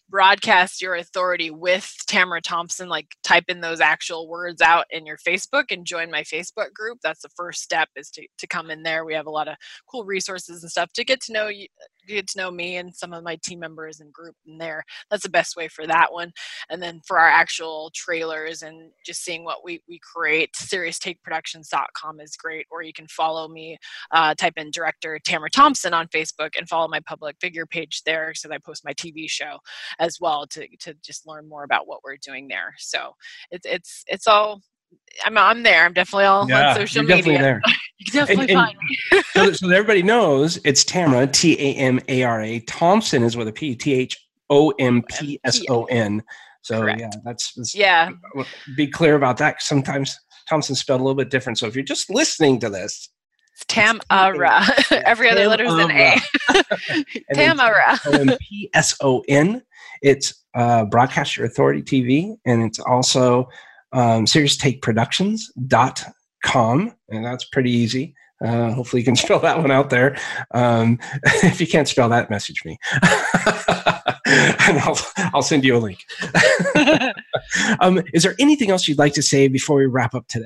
broadcast 0.10 0.82
your 0.82 0.96
authority 0.96 1.52
with 1.52 1.94
Tamara 2.08 2.42
Thompson, 2.42 2.88
like 2.88 3.08
type 3.24 3.46
in 3.50 3.60
those 3.62 3.82
actual 3.82 4.30
words 4.30 4.62
out 4.62 4.86
in 4.90 5.06
your 5.06 5.18
Facebook 5.18 5.66
and 5.72 5.86
join 5.86 6.10
my 6.12 6.24
Facebook 6.24 6.72
group. 6.74 7.00
That's 7.04 7.22
the 7.22 7.30
first 7.36 7.62
step 7.62 7.90
is 7.98 8.10
to, 8.12 8.26
to 8.38 8.48
come 8.48 8.70
in 8.72 8.84
there. 8.84 9.04
We 9.06 9.14
have 9.16 9.28
a 9.28 9.32
lot 9.32 9.48
of 9.50 9.56
cool 9.92 10.06
resources 10.06 10.64
and 10.64 10.72
stuff 10.72 10.94
to 10.94 11.04
get 11.04 11.20
to 11.24 11.34
know 11.34 11.48
you, 11.50 11.68
get 12.08 12.28
to 12.30 12.38
know 12.38 12.52
me 12.52 12.78
and 12.78 12.96
some 12.96 13.14
of 13.14 13.24
my 13.24 13.38
team 13.44 13.60
members 13.60 14.00
and 14.00 14.12
group 14.14 14.36
in 14.46 14.58
there. 14.58 14.84
That's 15.10 15.24
the 15.24 15.30
best 15.30 15.56
way 15.56 15.68
for 15.68 15.86
that 15.88 16.12
one. 16.12 16.32
And 16.70 16.82
then 16.82 17.02
for 17.08 17.20
our 17.20 17.30
actual 17.30 17.92
trailers 17.94 18.62
and 18.64 18.92
just 19.06 19.24
seeing 19.24 19.44
what 19.44 19.64
we, 19.64 19.82
we 19.88 20.00
create, 20.00 20.54
serioustakeproductions.com 20.56 22.20
is 22.20 22.36
great. 22.36 22.68
Or 22.72 22.82
you 22.82 22.94
can 22.94 23.08
follow 23.08 23.48
me, 23.48 23.78
uh, 24.12 24.36
type 24.36 24.54
in 24.58 24.72
director 24.72 25.20
Tamara 25.24 25.50
Thompson 25.50 25.94
on 25.94 26.08
Facebook 26.08 26.52
and 26.58 26.68
follow 26.68 26.88
my 26.88 27.00
public 27.02 27.36
figure 27.40 27.66
page 27.66 28.02
there 28.06 28.34
so 28.34 28.50
I 28.52 28.58
post 28.58 28.86
my 28.86 28.94
TV 28.94 29.30
show 29.30 29.58
as 30.00 30.18
well 30.20 30.46
to 30.48 30.68
to 30.80 30.94
just 31.04 31.28
learn 31.28 31.48
more 31.48 31.64
about 31.64 31.88
what 31.88 32.00
we're 32.04 32.18
doing 32.18 32.48
there. 32.48 32.74
So 32.78 33.14
it's 33.52 33.66
it's 33.66 34.04
it's 34.08 34.28
all. 34.28 34.62
I'm 35.26 35.38
I'm 35.38 35.64
there. 35.64 35.86
I'm 35.86 35.94
definitely 35.94 36.26
all 36.26 36.50
Yeah, 36.50 36.70
on 36.70 36.76
social 36.76 37.04
you're 37.08 37.16
media. 37.18 37.34
definitely 37.38 37.44
there. 37.44 37.62
definitely 38.12 38.54
And- 38.56 38.76
and- 39.12 39.26
so, 39.34 39.52
so 39.54 39.68
that 39.68 39.76
everybody 39.76 40.04
knows 40.04 40.60
it's 40.66 40.84
Tamara, 40.84 41.28
T 41.28 41.54
A 41.60 41.76
M 41.76 42.00
A 42.08 42.24
R 42.24 42.42
A. 42.42 42.60
Thompson 42.62 43.24
is 43.24 43.38
with 43.38 43.48
a 43.48 43.54
P, 43.54 43.76
T 43.76 43.94
H 43.94 44.18
O 44.50 44.72
M 44.80 45.04
P 45.10 45.40
S 45.44 45.62
O 45.70 45.86
N. 45.86 46.24
So 46.62 46.80
Correct. 46.82 47.00
yeah, 47.02 47.10
that's, 47.26 47.54
that's 47.56 47.76
Yeah, 47.76 48.10
be 48.78 48.88
clear 48.88 49.16
about 49.16 49.38
that. 49.38 49.62
Sometimes 49.62 50.18
Thompson's 50.48 50.80
spelled 50.80 51.02
a 51.02 51.04
little 51.04 51.16
bit 51.18 51.30
different. 51.30 51.58
So 51.60 51.68
if 51.68 51.76
you're 51.76 51.84
just 51.84 52.10
listening 52.10 52.60
to 52.62 52.70
this, 52.70 53.10
it's 53.54 53.66
Tamara. 53.68 54.64
Every 55.06 55.30
other 55.30 55.48
letter 55.48 55.66
is 55.66 55.74
an 55.74 55.92
A. 55.92 56.18
Tamara. 57.34 58.00
O 58.06 58.12
M 58.12 58.32
P 58.40 58.70
S 58.74 58.96
O 59.02 59.24
N. 59.28 59.62
It's 60.02 60.34
uh, 60.56 60.86
Broadcast 60.86 61.38
Your 61.38 61.46
Authority 61.48 61.82
TV, 61.82 62.36
and 62.46 62.64
it's 62.64 62.80
also 62.80 63.48
um, 63.94 64.26
SeriousTakeProductions.com, 64.26 66.96
and 67.10 67.26
that's 67.26 67.46
pretty 67.46 67.72
easy. 67.72 68.14
Uh, 68.44 68.74
hopefully, 68.74 69.02
you 69.02 69.06
can 69.06 69.16
spell 69.16 69.40
that 69.40 69.58
one 69.58 69.72
out 69.72 69.90
there. 69.90 70.18
Um, 70.52 71.00
if 71.26 71.62
you 71.62 71.68
can't 71.68 71.88
spell 71.88 72.10
that, 72.10 72.30
message 72.30 72.66
me, 72.66 72.78
and 74.26 74.80
I'll, 74.80 75.00
I'll 75.34 75.42
send 75.42 75.64
you 75.64 75.78
a 75.78 75.80
link. 75.80 76.04
um, 77.80 78.04
is 78.14 78.24
there 78.24 78.36
anything 78.40 78.72
else 78.72 78.88
you'd 78.88 78.98
like 78.98 79.14
to 79.14 79.24
say 79.24 79.48
before 79.48 79.78
we 79.78 79.86
wrap 79.86 80.14
up 80.14 80.28
today? 80.28 80.46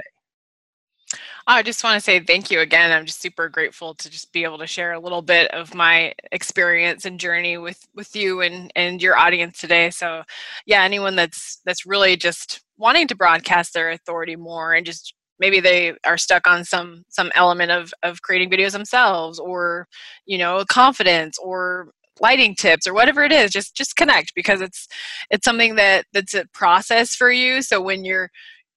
I 1.49 1.63
just 1.63 1.81
want 1.81 1.95
to 1.95 2.01
say 2.01 2.19
thank 2.19 2.51
you 2.51 2.60
again. 2.60 2.91
I'm 2.91 3.05
just 3.05 3.21
super 3.21 3.47
grateful 3.47 3.95
to 3.95 4.10
just 4.10 4.33
be 4.33 4.43
able 4.43 4.57
to 4.57 4.67
share 4.67 4.91
a 4.91 4.99
little 4.99 5.21
bit 5.21 5.49
of 5.51 5.73
my 5.73 6.13
experience 6.33 7.05
and 7.05 7.17
journey 7.17 7.57
with 7.57 7.88
with 7.95 8.17
you 8.17 8.41
and 8.41 8.69
and 8.75 9.01
your 9.01 9.17
audience 9.17 9.62
today. 9.62 9.89
So, 9.89 10.23
yeah, 10.65 10.83
anyone 10.83 11.15
that's 11.15 11.62
that's 11.63 11.86
really 11.86 12.17
just 12.17 12.60
wanting 12.78 13.08
to 13.08 13.16
broadcast 13.16 13.74
their 13.74 13.92
authority 13.92 14.36
more 14.36 14.74
and 14.74 14.86
just 14.86 15.13
maybe 15.40 15.60
they 15.60 15.94
are 16.06 16.18
stuck 16.18 16.48
on 16.48 16.63
some 16.63 17.04
some 17.10 17.32
element 17.36 17.72
of 17.72 17.94
of 18.04 18.22
creating 18.22 18.50
videos 18.50 18.72
themselves 18.72 19.40
or 19.40 19.88
you 20.26 20.38
know 20.38 20.63
confidence 20.70 21.38
or 21.40 21.92
lighting 22.20 22.56
tips 22.56 22.88
or 22.88 22.94
whatever 22.94 23.24
it 23.24 23.32
is 23.32 23.52
just 23.52 23.76
just 23.76 23.96
connect 23.96 24.34
because 24.36 24.62
it's 24.62 24.88
it's 25.30 25.46
something 25.46 25.76
that 25.76 26.06
that's 26.13 26.34
a 26.34 26.46
process 26.54 27.16
for 27.16 27.32
you. 27.32 27.62
So 27.62 27.82
when 27.82 28.06
you're 28.06 28.30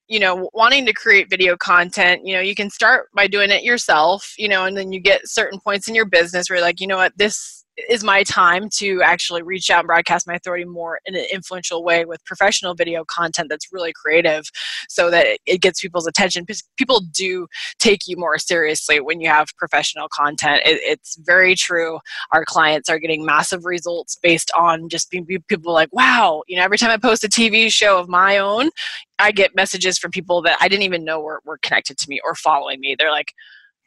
you 0.08 0.20
know 0.20 0.50
wanting 0.54 0.86
to 0.86 0.92
create 0.92 1.30
video 1.30 1.56
content 1.56 2.22
you 2.24 2.34
know 2.34 2.40
you 2.40 2.54
can 2.54 2.68
start 2.68 3.08
by 3.14 3.28
doing 3.28 3.50
it 3.50 3.62
yourself 3.62 4.34
you 4.38 4.48
know 4.48 4.64
and 4.64 4.76
then 4.76 4.92
you 4.92 5.00
get 5.00 5.20
certain 5.24 5.60
points 5.60 5.88
in 5.88 5.94
your 5.94 6.04
business 6.04 6.50
where 6.50 6.60
like 6.60 6.80
you 6.80 6.86
know 6.86 6.96
what? 6.96 7.16
This 7.16 7.59
is 7.88 8.04
my 8.04 8.22
time 8.22 8.68
to 8.68 9.02
actually 9.02 9.42
reach 9.42 9.70
out 9.70 9.80
and 9.80 9.86
broadcast 9.86 10.26
my 10.26 10.34
authority 10.34 10.64
more 10.64 11.00
in 11.06 11.14
an 11.14 11.24
influential 11.32 11.82
way 11.84 12.04
with 12.04 12.24
professional 12.24 12.74
video 12.74 13.04
content 13.04 13.48
that's 13.48 13.72
really 13.72 13.92
creative 13.92 14.44
so 14.88 15.10
that 15.10 15.38
it, 15.46 15.60
gets 15.60 15.80
people's 15.80 16.06
attention 16.06 16.42
because 16.42 16.62
people 16.78 17.00
do 17.12 17.46
take 17.78 18.00
you 18.06 18.16
more 18.16 18.38
seriously 18.38 18.98
when 18.98 19.20
you 19.20 19.28
have 19.28 19.48
professional 19.58 20.08
content 20.08 20.62
it, 20.64 20.80
it's 20.82 21.16
very 21.16 21.54
true 21.54 21.98
our 22.32 22.44
clients 22.46 22.88
are 22.88 22.98
getting 22.98 23.24
massive 23.24 23.66
results 23.66 24.16
based 24.22 24.50
on 24.56 24.88
just 24.88 25.10
being 25.10 25.26
people 25.26 25.72
like 25.72 25.90
wow 25.92 26.42
you 26.48 26.56
know 26.56 26.62
every 26.62 26.78
time 26.78 26.90
i 26.90 26.96
post 26.96 27.22
a 27.22 27.28
tv 27.28 27.70
show 27.70 27.98
of 27.98 28.08
my 28.08 28.38
own 28.38 28.70
I 29.18 29.32
get 29.32 29.54
messages 29.54 29.98
from 29.98 30.10
people 30.10 30.40
that 30.42 30.56
I 30.62 30.68
didn't 30.68 30.84
even 30.84 31.04
know 31.04 31.20
were, 31.20 31.42
were 31.44 31.58
connected 31.58 31.98
to 31.98 32.08
me 32.08 32.20
or 32.24 32.34
following 32.34 32.80
me. 32.80 32.96
They're 32.98 33.10
like, 33.10 33.34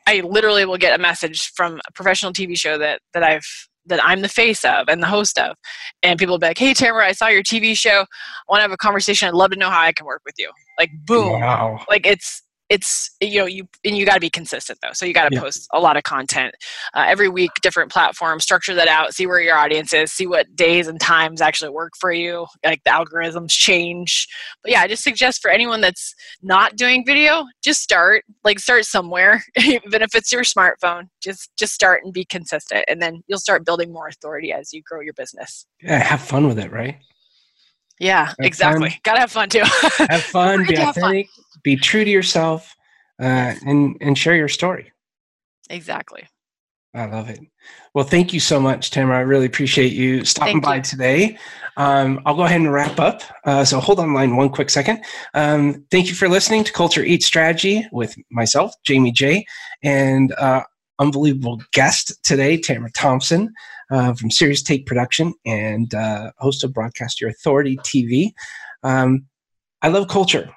I 0.06 0.19
literally 0.21 0.65
will 0.65 0.77
get 0.77 0.97
a 0.97 1.01
message 1.01 1.51
from 1.53 1.82
a 1.88 1.91
professional 1.91 2.34
TV 2.34 2.58
show 2.58 2.77
that 2.77 3.01
that 3.13 3.23
I've 3.23 3.67
that 3.87 4.03
I'm 4.03 4.21
the 4.21 4.29
face 4.29 4.63
of 4.63 4.85
and 4.87 5.01
the 5.01 5.07
host 5.07 5.37
of, 5.39 5.55
and 6.03 6.19
people 6.19 6.33
will 6.33 6.39
be 6.39 6.47
like, 6.47 6.57
"Hey, 6.57 6.73
Tamara, 6.73 7.07
I 7.07 7.11
saw 7.13 7.27
your 7.27 7.43
TV 7.43 7.75
show. 7.77 8.01
I 8.01 8.05
want 8.49 8.59
to 8.59 8.63
have 8.63 8.71
a 8.71 8.77
conversation. 8.77 9.27
I'd 9.27 9.33
love 9.33 9.51
to 9.51 9.57
know 9.57 9.69
how 9.69 9.81
I 9.81 9.91
can 9.91 10.05
work 10.05 10.21
with 10.25 10.35
you." 10.37 10.51
Like, 10.79 10.91
boom, 11.05 11.39
Wow. 11.41 11.83
like 11.89 12.05
it's 12.05 12.42
it's 12.69 13.12
you 13.21 13.39
know 13.39 13.45
you 13.45 13.67
and 13.84 13.97
you 13.97 14.06
got 14.06 14.15
to 14.15 14.19
be 14.19 14.30
consistent 14.30 14.80
though 14.82 14.93
so 14.93 15.06
you 15.06 15.13
got 15.13 15.30
to 15.30 15.36
Yeah. 15.36 15.41
post 15.41 15.67
a 15.73 15.80
lot 15.80 15.97
of 15.97 16.04
content 16.04 16.56
uh, 16.93 17.04
every 17.06 17.28
week 17.30 17.52
different 17.62 17.91
platforms 17.91 18.43
structure 18.43 18.73
that 18.73 18.88
out 18.88 19.13
see 19.13 19.28
where 19.28 19.41
your 19.41 19.56
audience 19.56 19.93
is 19.93 20.12
see 20.12 20.26
what 20.28 20.54
days 20.56 20.88
and 20.88 20.99
times 20.99 21.41
actually 21.41 21.69
work 21.69 21.93
for 21.99 22.12
you 22.12 22.45
like 22.65 22.82
the 22.84 22.89
algorithms 22.91 23.52
change 23.52 24.28
but 24.63 24.71
yeah 24.71 24.82
i 24.82 24.88
just 24.88 25.04
suggest 25.04 25.41
for 25.41 25.52
anyone 25.52 25.82
that's 25.82 26.15
not 26.41 26.76
doing 26.76 27.06
video 27.06 27.45
just 27.63 27.82
start 27.82 28.23
like 28.43 28.60
start 28.60 28.86
somewhere 28.86 29.43
even 29.58 30.02
if 30.02 30.15
it's 30.15 30.32
your 30.32 30.43
smartphone 30.43 31.10
just 31.21 31.52
just 31.58 31.73
start 31.73 32.02
and 32.04 32.13
be 32.13 32.26
consistent 32.26 32.86
and 32.88 33.02
then 33.02 33.21
you'll 33.28 33.39
start 33.39 33.65
building 33.65 33.91
more 33.91 34.08
authority 34.08 34.52
as 34.54 34.71
you 34.73 34.82
grow 34.84 35.02
your 35.02 35.13
business 35.13 35.65
Yeah, 35.82 36.02
have 36.02 36.21
fun 36.21 36.47
with 36.47 36.60
it, 36.60 36.71
right? 36.71 36.97
Yeah 38.03 38.27
fun. 38.27 38.35
exactly 38.45 38.99
gotta 39.03 39.19
have 39.19 39.31
fun 39.31 39.49
too 39.49 39.63
Have 40.09 40.23
fun, 40.25 40.65
be 40.65 40.75
have 40.75 40.95
fun. 40.95 41.03
authentic, 41.03 41.29
be 41.63 41.75
true 41.75 42.03
to 42.03 42.09
yourself, 42.09 42.75
uh, 43.21 43.53
and 43.65 43.95
and 44.01 44.17
share 44.17 44.35
your 44.35 44.49
story. 44.49 44.91
exactly 45.69 46.23
I 46.95 47.05
love 47.05 47.27
it. 47.29 47.39
Well, 47.95 48.05
thank 48.05 48.33
you 48.33 48.39
so 48.39 48.59
much, 48.59 48.91
Tamara. 48.91 49.17
I 49.17 49.21
really 49.21 49.47
appreciate 49.47 49.93
you 49.93 50.23
stopping 50.25 50.61
Thank 50.61 50.63
by 50.63 50.75
you. 50.75 50.81
today. 50.83 51.37
Um, 51.75 52.21
I'll 52.25 52.35
go 52.35 52.43
ahead 52.43 52.61
and 52.61 52.71
wrap 52.71 52.99
up. 52.99 53.23
Uh, 53.45 53.65
so 53.65 53.79
hold 53.79 53.99
on 53.99 54.13
line 54.13 54.35
one 54.35 54.49
quick 54.49 54.69
second. 54.69 55.03
Um, 55.33 55.85
thank 55.89 56.07
you 56.07 56.13
for 56.13 56.29
listening 56.29 56.63
to 56.65 56.71
Culture 56.71 57.03
Eat 57.03 57.23
Strategy 57.23 57.87
with 57.91 58.15
myself, 58.29 58.73
Jamie 58.83 59.11
J, 59.11 59.43
and 59.81 60.33
uh, 60.33 60.61
unbelievable 60.99 61.62
guest 61.73 62.13
today, 62.23 62.58
Tamara 62.58 62.91
Thompson 62.91 63.53
uh, 63.91 64.13
from 64.13 64.32
Serious 64.32 64.62
Take 64.62 64.86
Production 64.86 65.34
and 65.45 65.93
uh, 65.93 66.32
host 66.38 66.63
of 66.63 66.73
Broadcast 66.73 67.21
Your 67.21 67.29
Authority 67.29 67.77
TV. 67.77 68.32
Um, 68.84 69.25
I 69.82 69.89
love 69.89 70.08
culture. 70.08 70.49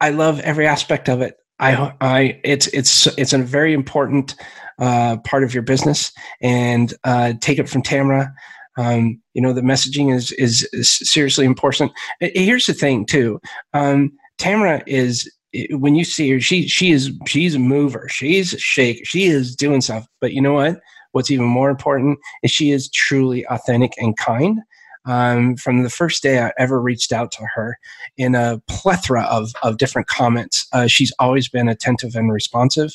I 0.00 0.10
love 0.10 0.40
every 0.40 0.66
aspect 0.66 1.08
of 1.08 1.20
it. 1.20 1.36
I, 1.58 1.92
I, 2.00 2.40
it's, 2.42 2.68
it's, 2.68 3.06
it's 3.18 3.34
a 3.34 3.38
very 3.38 3.74
important 3.74 4.34
uh, 4.78 5.18
part 5.18 5.44
of 5.44 5.52
your 5.52 5.62
business 5.62 6.10
and 6.40 6.94
uh, 7.04 7.34
take 7.40 7.58
it 7.58 7.68
from 7.68 7.82
Tamara. 7.82 8.32
Um, 8.78 9.20
you 9.34 9.42
know, 9.42 9.52
the 9.52 9.60
messaging 9.60 10.14
is, 10.14 10.32
is, 10.32 10.66
is 10.72 10.90
seriously 10.90 11.44
important. 11.44 11.92
Here's 12.20 12.64
the 12.64 12.72
thing 12.72 13.04
too. 13.04 13.40
Um, 13.74 14.12
Tamara 14.38 14.82
is, 14.86 15.30
when 15.70 15.94
you 15.94 16.04
see 16.04 16.30
her, 16.30 16.40
she, 16.40 16.68
she 16.68 16.92
is, 16.92 17.10
she's 17.26 17.54
a 17.54 17.58
mover. 17.58 18.08
She's 18.10 18.54
a 18.54 18.58
shaker. 18.58 19.04
She 19.04 19.24
is 19.24 19.56
doing 19.56 19.80
stuff, 19.80 20.06
but 20.20 20.32
you 20.32 20.40
know 20.40 20.54
what? 20.54 20.80
What's 21.12 21.30
even 21.30 21.46
more 21.46 21.70
important 21.70 22.18
is 22.42 22.50
she 22.50 22.70
is 22.70 22.88
truly 22.90 23.44
authentic 23.46 23.92
and 23.98 24.16
kind. 24.16 24.60
Um, 25.06 25.56
from 25.56 25.82
the 25.82 25.90
first 25.90 26.22
day 26.22 26.40
I 26.40 26.52
ever 26.58 26.80
reached 26.80 27.10
out 27.10 27.32
to 27.32 27.46
her 27.54 27.78
in 28.16 28.34
a 28.34 28.60
plethora 28.68 29.22
of, 29.24 29.50
of 29.62 29.78
different 29.78 30.08
comments, 30.08 30.66
uh, 30.72 30.86
she's 30.86 31.12
always 31.18 31.48
been 31.48 31.68
attentive 31.68 32.14
and 32.14 32.32
responsive. 32.32 32.90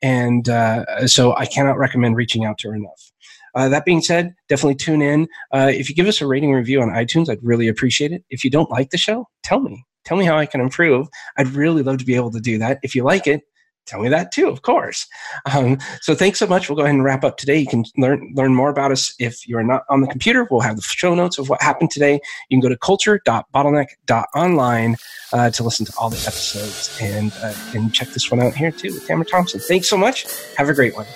And 0.00 0.48
uh, 0.48 1.06
so 1.06 1.36
I 1.36 1.46
cannot 1.46 1.78
recommend 1.78 2.16
reaching 2.16 2.44
out 2.44 2.58
to 2.58 2.68
her 2.68 2.74
enough. 2.74 3.12
Uh, 3.54 3.68
that 3.68 3.84
being 3.84 4.00
said, 4.00 4.34
definitely 4.48 4.74
tune 4.74 5.02
in. 5.02 5.28
Uh, 5.52 5.70
if 5.72 5.88
you 5.88 5.94
give 5.94 6.06
us 6.06 6.20
a 6.20 6.26
rating 6.26 6.52
review 6.52 6.80
on 6.80 6.88
iTunes, 6.88 7.28
I'd 7.28 7.42
really 7.42 7.68
appreciate 7.68 8.10
it. 8.10 8.24
If 8.30 8.44
you 8.44 8.50
don't 8.50 8.70
like 8.70 8.90
the 8.90 8.98
show, 8.98 9.28
tell 9.42 9.60
me. 9.60 9.84
Tell 10.04 10.16
me 10.16 10.24
how 10.24 10.38
I 10.38 10.46
can 10.46 10.60
improve. 10.60 11.08
I'd 11.36 11.48
really 11.48 11.82
love 11.82 11.98
to 11.98 12.04
be 12.04 12.14
able 12.14 12.30
to 12.32 12.40
do 12.40 12.58
that. 12.58 12.78
If 12.82 12.94
you 12.94 13.04
like 13.04 13.26
it, 13.26 13.42
tell 13.86 14.00
me 14.00 14.08
that 14.08 14.32
too, 14.32 14.48
of 14.48 14.62
course. 14.62 15.06
Um, 15.52 15.78
so 16.00 16.14
thanks 16.14 16.38
so 16.38 16.46
much. 16.46 16.68
We'll 16.68 16.76
go 16.76 16.82
ahead 16.82 16.94
and 16.94 17.02
wrap 17.04 17.24
up 17.24 17.36
today. 17.36 17.58
You 17.58 17.66
can 17.66 17.84
learn 17.96 18.32
learn 18.34 18.54
more 18.54 18.70
about 18.70 18.92
us 18.92 19.14
if 19.18 19.46
you're 19.46 19.62
not 19.62 19.82
on 19.88 20.00
the 20.00 20.06
computer. 20.06 20.46
We'll 20.50 20.60
have 20.60 20.76
the 20.76 20.82
show 20.82 21.14
notes 21.14 21.38
of 21.38 21.48
what 21.48 21.62
happened 21.62 21.90
today. 21.90 22.20
You 22.48 22.56
can 22.56 22.60
go 22.60 22.68
to 22.68 22.78
culture.bottleneck.online 22.78 24.96
uh, 25.32 25.50
to 25.50 25.62
listen 25.62 25.86
to 25.86 25.92
all 25.98 26.10
the 26.10 26.18
episodes 26.18 26.98
and 27.00 27.32
uh, 27.42 27.54
and 27.74 27.94
check 27.94 28.08
this 28.08 28.30
one 28.30 28.40
out 28.40 28.54
here 28.54 28.70
too 28.70 28.92
with 28.92 29.06
Tamara 29.06 29.26
Thompson. 29.26 29.60
Thanks 29.60 29.88
so 29.88 29.96
much. 29.96 30.26
Have 30.56 30.68
a 30.68 30.74
great 30.74 30.94
one. 30.94 31.06